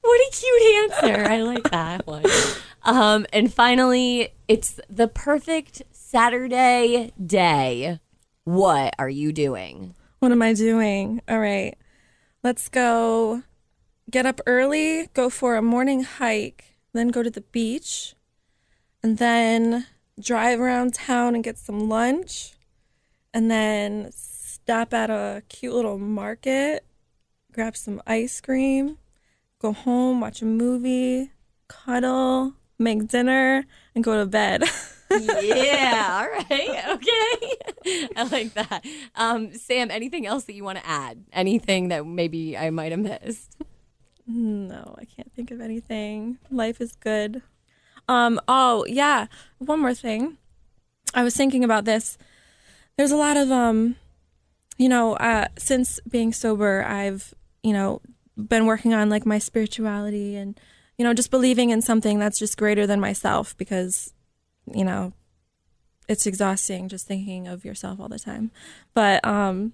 What 0.02 0.20
a 0.20 0.32
cute 0.32 1.04
answer. 1.04 1.26
I 1.30 1.42
like 1.42 1.70
that 1.70 2.08
one. 2.08 2.26
Um, 2.84 3.28
and 3.32 3.54
finally, 3.54 4.30
it's 4.48 4.80
the 4.90 5.08
perfect 5.08 5.84
Saturday 5.92 7.14
day. 7.24 8.00
What 8.44 8.96
are 8.98 9.10
you 9.10 9.32
doing? 9.32 9.94
What 10.20 10.32
am 10.32 10.42
I 10.42 10.54
doing? 10.54 11.22
All 11.28 11.40
right. 11.40 11.76
Let's 12.44 12.70
go 12.70 13.44
get 14.10 14.26
up 14.26 14.42
early, 14.48 15.08
go 15.14 15.30
for 15.30 15.56
a 15.56 15.62
morning 15.62 16.04
hike, 16.04 16.66
then 16.94 17.10
go 17.10 17.22
to 17.22 17.30
the 17.30 17.42
beach, 17.42 18.16
and 19.04 19.20
then 19.20 19.86
drive 20.20 20.60
around 20.60 20.94
town 20.94 21.36
and 21.36 21.44
get 21.44 21.58
some 21.58 21.88
lunch, 21.88 22.54
and 23.34 23.50
then 23.50 24.10
stop 24.12 24.94
at 24.94 25.10
a 25.10 25.44
cute 25.48 25.74
little 25.74 26.00
market, 26.00 26.84
grab 27.54 27.78
some 27.78 28.02
ice 28.08 28.42
cream, 28.42 28.98
go 29.60 29.72
home, 29.72 30.20
watch 30.20 30.42
a 30.42 30.46
movie, 30.46 31.32
cuddle, 31.68 32.56
make 32.80 33.08
dinner, 33.08 33.66
and 33.94 34.04
go 34.04 34.18
to 34.18 34.26
bed. 34.26 34.64
yeah, 35.12 36.20
all 36.22 36.28
right. 36.28 36.86
Okay. 36.90 37.56
I 38.16 38.24
like 38.32 38.54
that. 38.54 38.86
Um, 39.16 39.54
Sam, 39.54 39.92
anything 39.92 40.26
else 40.26 40.46
that 40.46 40.54
you 40.54 40.64
want 40.64 40.80
to 40.80 40.88
add? 40.88 41.26
Anything 41.34 41.90
that 41.90 42.06
maybe 42.06 42.58
I 42.58 42.70
might 42.70 42.92
have 42.92 43.02
missed? 43.02 43.58
No, 44.28 44.96
I 44.98 45.06
can't 45.06 45.32
think 45.34 45.52
of 45.52 45.62
anything. 45.62 46.38
Life 46.50 46.80
is 46.80 46.96
good. 46.96 47.42
Um, 48.08 48.40
oh, 48.48 48.86
yeah. 48.88 49.28
One 49.58 49.80
more 49.80 49.94
thing. 49.94 50.38
I 51.14 51.24
was 51.24 51.36
thinking 51.36 51.64
about 51.64 51.86
this. 51.86 52.18
There's 52.98 53.12
a 53.12 53.18
lot 53.18 53.38
of 53.38 53.52
um 53.52 53.96
you 54.78 54.90
know, 54.90 55.14
uh 55.16 55.48
since 55.58 56.00
being 56.10 56.34
sober, 56.34 56.84
I've, 56.84 57.34
you 57.64 57.74
know, 57.74 58.02
been 58.38 58.66
working 58.66 58.94
on 58.94 59.10
like 59.10 59.26
my 59.26 59.40
spirituality 59.40 60.36
and 60.36 60.60
you 60.98 61.06
know 61.06 61.14
just 61.14 61.32
believing 61.32 61.70
in 61.70 61.82
something 61.82 62.20
that's 62.20 62.40
just 62.40 62.58
greater 62.58 62.88
than 62.88 63.00
myself 63.00 63.56
because 63.58 64.14
you 64.74 64.84
know 64.84 65.14
it's 66.12 66.26
exhausting 66.26 66.90
just 66.90 67.08
thinking 67.08 67.48
of 67.48 67.64
yourself 67.64 68.00
all 68.00 68.10
the 68.10 68.20
time. 68.20 68.52
But 68.94 69.26
um 69.26 69.74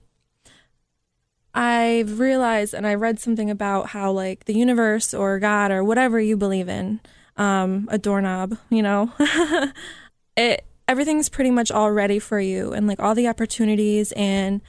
I've 1.53 2.19
realized 2.19 2.75
and 2.75 2.85
I 2.85 2.93
read 2.93 3.19
something 3.19 3.49
about 3.49 3.87
how 3.87 4.11
like 4.11 4.45
the 4.45 4.53
universe 4.53 5.11
or 5.13 5.39
God 5.39 5.71
or 5.71 5.83
whatever 5.83 6.19
you 6.19 6.37
believe 6.37 6.69
in, 6.69 6.99
um, 7.35 7.87
a 7.89 7.97
doorknob, 7.97 8.59
you 8.69 8.83
know, 8.83 9.11
it 10.37 10.63
everything's 10.87 11.29
pretty 11.29 11.49
much 11.49 11.71
all 11.71 11.91
ready 11.91 12.19
for 12.19 12.39
you 12.39 12.73
and 12.73 12.85
like 12.85 12.99
all 12.99 13.15
the 13.15 13.27
opportunities 13.27 14.11
and 14.11 14.61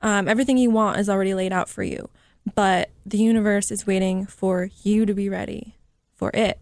um, 0.00 0.28
everything 0.28 0.56
you 0.56 0.70
want 0.70 0.98
is 0.98 1.10
already 1.10 1.34
laid 1.34 1.52
out 1.52 1.68
for 1.68 1.82
you. 1.82 2.08
But 2.54 2.90
the 3.04 3.18
universe 3.18 3.70
is 3.70 3.86
waiting 3.86 4.24
for 4.24 4.70
you 4.82 5.04
to 5.04 5.12
be 5.12 5.28
ready 5.28 5.76
for 6.14 6.30
it. 6.32 6.58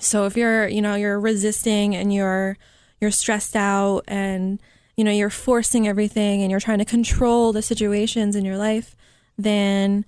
So 0.00 0.26
if 0.26 0.36
you're, 0.36 0.66
you 0.66 0.82
know, 0.82 0.96
you're 0.96 1.20
resisting 1.20 1.94
and 1.94 2.12
you're 2.12 2.58
you're 3.00 3.10
stressed 3.10 3.56
out 3.56 4.02
and 4.08 4.60
you 4.96 5.04
know, 5.04 5.10
you're 5.10 5.30
forcing 5.30 5.86
everything 5.86 6.42
and 6.42 6.50
you're 6.50 6.60
trying 6.60 6.78
to 6.78 6.84
control 6.84 7.52
the 7.52 7.62
situations 7.62 8.34
in 8.34 8.44
your 8.44 8.56
life, 8.56 8.96
then 9.36 10.04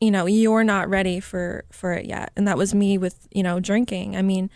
you 0.00 0.10
know, 0.10 0.26
you're 0.26 0.64
not 0.64 0.90
ready 0.90 1.20
for 1.20 1.64
for 1.70 1.92
it 1.92 2.06
yet. 2.06 2.32
And 2.36 2.48
that 2.48 2.58
was 2.58 2.74
me 2.74 2.98
with, 2.98 3.28
you 3.30 3.42
know, 3.42 3.60
drinking. 3.60 4.16
I 4.16 4.22
mean, 4.22 4.50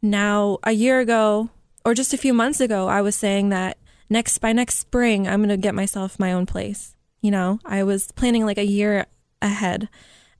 now 0.00 0.58
a 0.62 0.72
year 0.72 1.00
ago 1.00 1.50
or 1.84 1.92
just 1.92 2.14
a 2.14 2.18
few 2.18 2.32
months 2.32 2.60
ago, 2.60 2.86
I 2.86 3.02
was 3.02 3.16
saying 3.16 3.48
that 3.48 3.78
next 4.08 4.38
by 4.38 4.52
next 4.52 4.78
spring, 4.78 5.26
I'm 5.26 5.40
going 5.40 5.48
to 5.48 5.56
get 5.56 5.74
myself 5.74 6.20
my 6.20 6.32
own 6.32 6.46
place. 6.46 6.96
You 7.20 7.32
know, 7.32 7.58
I 7.64 7.82
was 7.82 8.12
planning 8.12 8.46
like 8.46 8.58
a 8.58 8.64
year 8.64 9.06
ahead. 9.40 9.88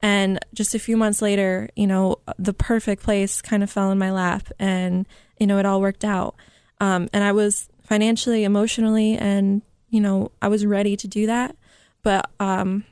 And 0.01 0.39
just 0.55 0.75
a 0.75 0.81
few 0.81 0.97
months 0.97 1.23
later, 1.23 1.69
you 1.77 1.87
know, 1.87 2.17
the 2.39 2.53
perfect 2.53 3.03
place 3.03 3.41
kind 3.43 3.63
of 3.63 3.71
fell 3.71 3.91
in 3.91 3.99
my 3.99 4.11
lap 4.11 4.49
and, 4.59 5.07
you 5.43 5.47
know, 5.49 5.59
it 5.59 5.67
all 5.67 5.81
worked 5.81 6.05
out. 6.05 6.37
Um, 6.81 7.09
and 7.13 7.25
I 7.25 7.33
was 7.33 7.69
financially, 7.83 8.45
emotionally, 8.45 9.19
and, 9.19 9.63
you 9.91 10.01
know, 10.01 10.31
I 10.41 10.47
was 10.47 10.65
ready 10.65 10.97
to 10.97 11.09
do 11.09 11.27
that. 11.27 11.57
But 12.05 12.31
um, 12.39 12.85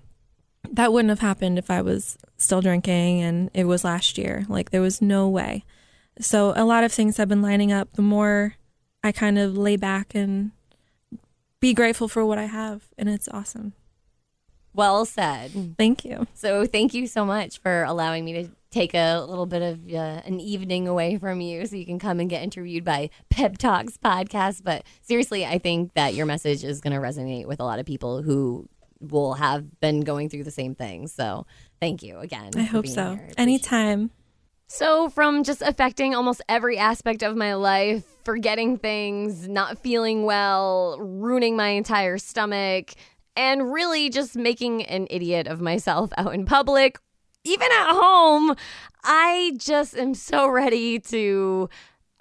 that 0.69 0.93
wouldn't 0.93 1.11
have 1.11 1.21
happened 1.21 1.61
if 1.61 1.71
I 1.71 1.81
was 1.81 2.19
still 2.39 2.61
drinking 2.61 3.23
and 3.23 3.51
it 3.55 3.67
was 3.67 3.85
last 3.85 4.19
year. 4.19 4.47
Like, 4.49 4.71
there 4.71 4.81
was 4.81 5.01
no 5.01 5.29
way. 5.29 5.65
So 6.19 6.53
a 6.57 6.65
lot 6.65 6.83
of 6.83 6.91
things 6.91 7.19
have 7.19 7.29
been 7.29 7.41
lining 7.41 7.71
up. 7.71 7.93
The 7.93 8.03
more 8.03 8.57
I 9.05 9.13
kind 9.13 9.39
of 9.39 9.57
lay 9.57 9.77
back 9.77 10.13
and 10.13 10.51
be 11.61 11.73
grateful 11.73 12.09
for 12.09 12.27
what 12.27 12.37
I 12.37 12.47
have, 12.47 12.89
and 12.99 13.09
it's 13.09 13.29
awesome. 13.29 13.75
Well 14.75 15.05
said. 15.05 15.77
Thank 15.79 16.05
you. 16.05 16.27
So, 16.35 16.67
thank 16.67 16.95
you 16.95 17.07
so 17.07 17.25
much 17.25 17.59
for 17.59 17.85
allowing 17.85 18.25
me 18.25 18.33
to 18.33 18.51
take 18.71 18.95
a 18.95 19.19
little 19.21 19.47
bit 19.47 19.63
of 19.63 19.93
uh, 19.93 20.23
an 20.25 20.41
evening 20.41 20.87
away 20.87 21.19
from 21.19 21.41
you 21.41 21.67
so 21.67 21.77
you 21.77 21.87
can 21.87 21.99
come 21.99 22.21
and 22.21 22.31
get 22.31 22.43
interviewed 22.43 22.85
by 22.85 23.11
Peb 23.31 23.59
Talks 23.59 23.97
podcast. 23.97 24.63
But 24.63 24.85
seriously, 25.03 25.45
I 25.45 25.59
think 25.59 25.95
that 25.95 26.15
your 26.15 26.27
message 26.27 26.65
is 26.65 26.81
going 26.81 26.93
to 26.93 27.01
resonate 27.01 27.47
with 27.47 27.61
a 27.61 27.65
lot 27.65 27.79
of 27.79 27.87
people 27.87 28.23
who 28.23 28.69
will 29.01 29.35
have 29.35 29.81
been 29.81 30.01
going 30.01 30.29
through 30.29 30.45
the 30.45 30.51
same 30.51 30.75
thing. 30.75 31.09
So, 31.09 31.47
thank 31.81 32.03
you 32.03 32.19
again. 32.19 32.51
I 32.55 32.63
hope 32.63 32.87
so. 32.87 33.19
Anytime. 33.37 34.11
So, 34.69 35.09
from 35.09 35.43
just 35.43 35.63
affecting 35.63 36.15
almost 36.15 36.43
every 36.49 36.79
aspect 36.79 37.25
of 37.25 37.37
my 37.37 37.55
life, 37.55 38.05
forgetting 38.25 38.79
things, 38.79 39.49
not 39.49 39.79
feeling 39.79 40.25
well, 40.25 40.97
ruining 41.01 41.57
my 41.57 41.71
entire 41.71 42.19
stomach, 42.19 42.93
and 43.35 43.73
really 43.73 44.11
just 44.11 44.37
making 44.37 44.85
an 44.85 45.09
idiot 45.11 45.49
of 45.49 45.61
myself 45.61 46.11
out 46.17 46.35
in 46.35 46.45
public, 46.45 46.99
even 47.45 47.69
at 47.73 47.93
home. 47.93 48.55
I 49.05 49.53
just 49.57 49.97
am 49.97 50.15
so 50.15 50.49
ready 50.49 50.99
to 51.01 51.69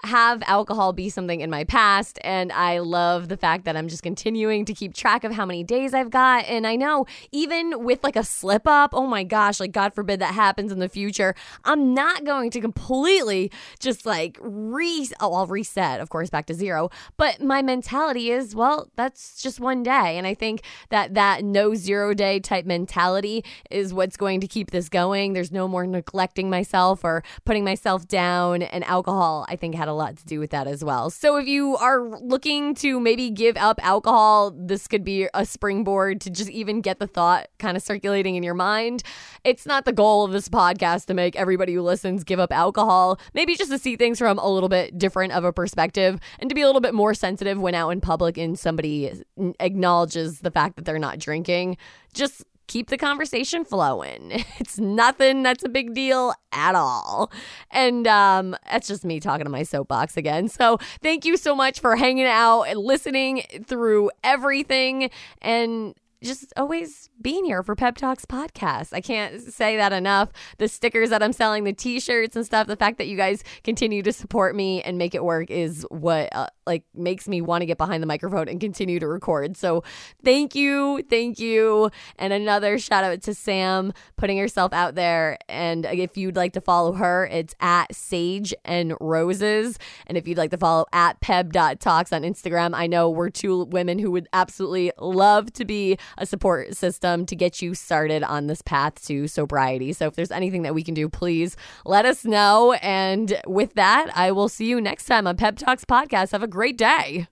have 0.03 0.41
alcohol 0.45 0.93
be 0.93 1.09
something 1.09 1.41
in 1.41 1.49
my 1.49 1.63
past. 1.63 2.19
And 2.23 2.51
I 2.51 2.79
love 2.79 3.27
the 3.27 3.37
fact 3.37 3.65
that 3.65 3.75
I'm 3.75 3.87
just 3.87 4.03
continuing 4.03 4.65
to 4.65 4.73
keep 4.73 4.93
track 4.93 5.23
of 5.23 5.31
how 5.31 5.45
many 5.45 5.63
days 5.63 5.93
I've 5.93 6.09
got. 6.09 6.45
And 6.45 6.65
I 6.65 6.75
know 6.75 7.05
even 7.31 7.83
with 7.83 8.03
like 8.03 8.15
a 8.15 8.23
slip 8.23 8.67
up, 8.67 8.91
oh 8.93 9.07
my 9.07 9.23
gosh, 9.23 9.59
like 9.59 9.71
God 9.71 9.93
forbid 9.93 10.19
that 10.21 10.33
happens 10.33 10.71
in 10.71 10.79
the 10.79 10.89
future, 10.89 11.35
I'm 11.65 11.93
not 11.93 12.23
going 12.23 12.51
to 12.51 12.61
completely 12.61 13.51
just 13.79 14.05
like 14.05 14.37
re, 14.41 15.07
oh, 15.19 15.33
I'll 15.33 15.47
reset, 15.47 15.99
of 15.99 16.09
course, 16.09 16.29
back 16.29 16.45
to 16.47 16.53
zero. 16.53 16.89
But 17.17 17.41
my 17.41 17.61
mentality 17.61 18.31
is, 18.31 18.55
well, 18.55 18.89
that's 18.95 19.41
just 19.41 19.59
one 19.59 19.83
day. 19.83 20.17
And 20.17 20.25
I 20.25 20.33
think 20.33 20.61
that 20.89 21.13
that 21.15 21.43
no 21.43 21.75
zero 21.75 22.13
day 22.13 22.39
type 22.39 22.65
mentality 22.65 23.43
is 23.69 23.93
what's 23.93 24.17
going 24.17 24.39
to 24.41 24.47
keep 24.47 24.71
this 24.71 24.89
going. 24.89 25.33
There's 25.33 25.51
no 25.51 25.67
more 25.67 25.85
neglecting 25.85 26.49
myself 26.49 27.03
or 27.03 27.23
putting 27.45 27.63
myself 27.63 28.07
down. 28.07 28.61
And 28.61 28.83
alcohol, 28.85 29.45
I 29.49 29.55
think, 29.55 29.75
a 29.89 29.93
lot 29.93 30.15
to 30.17 30.25
do 30.25 30.39
with 30.39 30.51
that 30.51 30.67
as 30.67 30.83
well. 30.83 31.09
So 31.09 31.35
if 31.37 31.47
you 31.47 31.75
are 31.77 32.01
looking 32.01 32.75
to 32.75 32.99
maybe 32.99 33.29
give 33.29 33.57
up 33.57 33.83
alcohol, 33.83 34.51
this 34.51 34.87
could 34.87 35.03
be 35.03 35.27
a 35.33 35.45
springboard 35.45 36.21
to 36.21 36.29
just 36.29 36.49
even 36.49 36.81
get 36.81 36.99
the 36.99 37.07
thought 37.07 37.47
kind 37.57 37.75
of 37.75 37.83
circulating 37.83 38.35
in 38.35 38.43
your 38.43 38.53
mind. 38.53 39.03
It's 39.43 39.65
not 39.65 39.85
the 39.85 39.91
goal 39.91 40.23
of 40.23 40.31
this 40.31 40.47
podcast 40.47 41.05
to 41.07 41.13
make 41.13 41.35
everybody 41.35 41.73
who 41.73 41.81
listens 41.81 42.23
give 42.23 42.39
up 42.39 42.53
alcohol, 42.53 43.19
maybe 43.33 43.55
just 43.55 43.71
to 43.71 43.77
see 43.77 43.95
things 43.95 44.19
from 44.19 44.39
a 44.39 44.47
little 44.47 44.69
bit 44.69 44.97
different 44.97 45.33
of 45.33 45.43
a 45.43 45.51
perspective 45.51 46.19
and 46.39 46.49
to 46.49 46.55
be 46.55 46.61
a 46.61 46.67
little 46.67 46.81
bit 46.81 46.93
more 46.93 47.13
sensitive 47.13 47.59
when 47.59 47.75
out 47.75 47.89
in 47.89 48.01
public 48.01 48.37
and 48.37 48.57
somebody 48.57 49.11
acknowledges 49.59 50.41
the 50.41 50.51
fact 50.51 50.75
that 50.75 50.85
they're 50.85 50.99
not 50.99 51.19
drinking. 51.19 51.77
Just 52.13 52.43
keep 52.69 52.87
the 52.87 52.97
conversation 52.97 53.65
flowing. 53.65 54.45
It's 54.59 54.77
nothing 54.77 55.41
that's 55.41 55.63
a 55.63 55.69
big 55.69 55.93
deal 55.93 56.33
at 56.51 56.75
all. 56.75 57.31
And 57.71 58.05
um, 58.07 58.55
that's 58.69 58.87
just 58.87 59.03
me 59.05 59.19
talking 59.19 59.45
to 59.45 59.49
my 59.49 59.63
soapbox 59.63 60.15
again. 60.17 60.47
So 60.47 60.77
thank 61.01 61.25
you 61.25 61.37
so 61.37 61.55
much 61.55 61.79
for 61.79 61.95
hanging 61.95 62.25
out 62.25 62.63
and 62.63 62.77
listening 62.79 63.43
through 63.65 64.11
everything. 64.23 65.09
And 65.41 65.95
just 66.23 66.53
always 66.57 67.09
being 67.21 67.45
here 67.45 67.63
for 67.63 67.75
Peb 67.75 67.95
Talks 67.95 68.25
podcast. 68.25 68.93
I 68.93 69.01
can't 69.01 69.41
say 69.41 69.77
that 69.77 69.93
enough. 69.93 70.29
The 70.57 70.67
stickers 70.67 71.09
that 71.09 71.21
I'm 71.21 71.33
selling, 71.33 71.63
the 71.63 71.73
t-shirts 71.73 72.35
and 72.35 72.45
stuff, 72.45 72.67
the 72.67 72.75
fact 72.75 72.97
that 72.97 73.07
you 73.07 73.17
guys 73.17 73.43
continue 73.63 74.01
to 74.03 74.11
support 74.11 74.55
me 74.55 74.81
and 74.81 74.97
make 74.97 75.13
it 75.15 75.23
work 75.23 75.49
is 75.49 75.85
what 75.89 76.29
uh, 76.33 76.47
like 76.65 76.83
makes 76.93 77.27
me 77.27 77.41
want 77.41 77.61
to 77.61 77.65
get 77.65 77.77
behind 77.77 78.01
the 78.03 78.07
microphone 78.07 78.47
and 78.47 78.59
continue 78.59 78.99
to 78.99 79.07
record. 79.07 79.57
So, 79.57 79.83
thank 80.23 80.55
you, 80.55 81.03
thank 81.09 81.39
you. 81.39 81.89
And 82.17 82.33
another 82.33 82.79
shout 82.79 83.03
out 83.03 83.21
to 83.23 83.33
Sam 83.33 83.93
putting 84.17 84.37
herself 84.37 84.73
out 84.73 84.95
there 84.95 85.37
and 85.47 85.85
if 85.85 86.17
you'd 86.17 86.35
like 86.35 86.53
to 86.53 86.61
follow 86.61 86.93
her, 86.93 87.27
it's 87.27 87.55
at 87.59 87.93
Sage 87.93 88.53
and 88.65 88.93
Roses. 88.99 89.77
And 90.07 90.17
if 90.17 90.27
you'd 90.27 90.37
like 90.37 90.51
to 90.51 90.57
follow 90.57 90.85
at 90.93 91.19
peb.talks 91.21 92.13
on 92.13 92.23
Instagram, 92.23 92.73
I 92.73 92.87
know 92.87 93.09
we're 93.09 93.29
two 93.29 93.65
women 93.65 93.99
who 93.99 94.11
would 94.11 94.27
absolutely 94.33 94.91
love 94.99 95.51
to 95.53 95.65
be 95.65 95.97
a 96.17 96.25
support 96.25 96.75
system 96.75 97.25
to 97.25 97.35
get 97.35 97.61
you 97.61 97.73
started 97.73 98.23
on 98.23 98.47
this 98.47 98.61
path 98.61 99.05
to 99.07 99.27
sobriety. 99.27 99.93
So 99.93 100.07
if 100.07 100.15
there's 100.15 100.31
anything 100.31 100.63
that 100.63 100.73
we 100.73 100.83
can 100.83 100.93
do, 100.93 101.09
please 101.09 101.55
let 101.85 102.05
us 102.05 102.25
know. 102.25 102.73
And 102.81 103.41
with 103.47 103.73
that, 103.75 104.11
I 104.15 104.31
will 104.31 104.49
see 104.49 104.65
you 104.65 104.81
next 104.81 105.05
time 105.05 105.27
on 105.27 105.37
Peb 105.37 105.57
Talks 105.57 105.85
Podcast. 105.85 106.31
Have 106.31 106.43
a 106.43 106.47
great 106.47 106.77
day. 106.77 107.27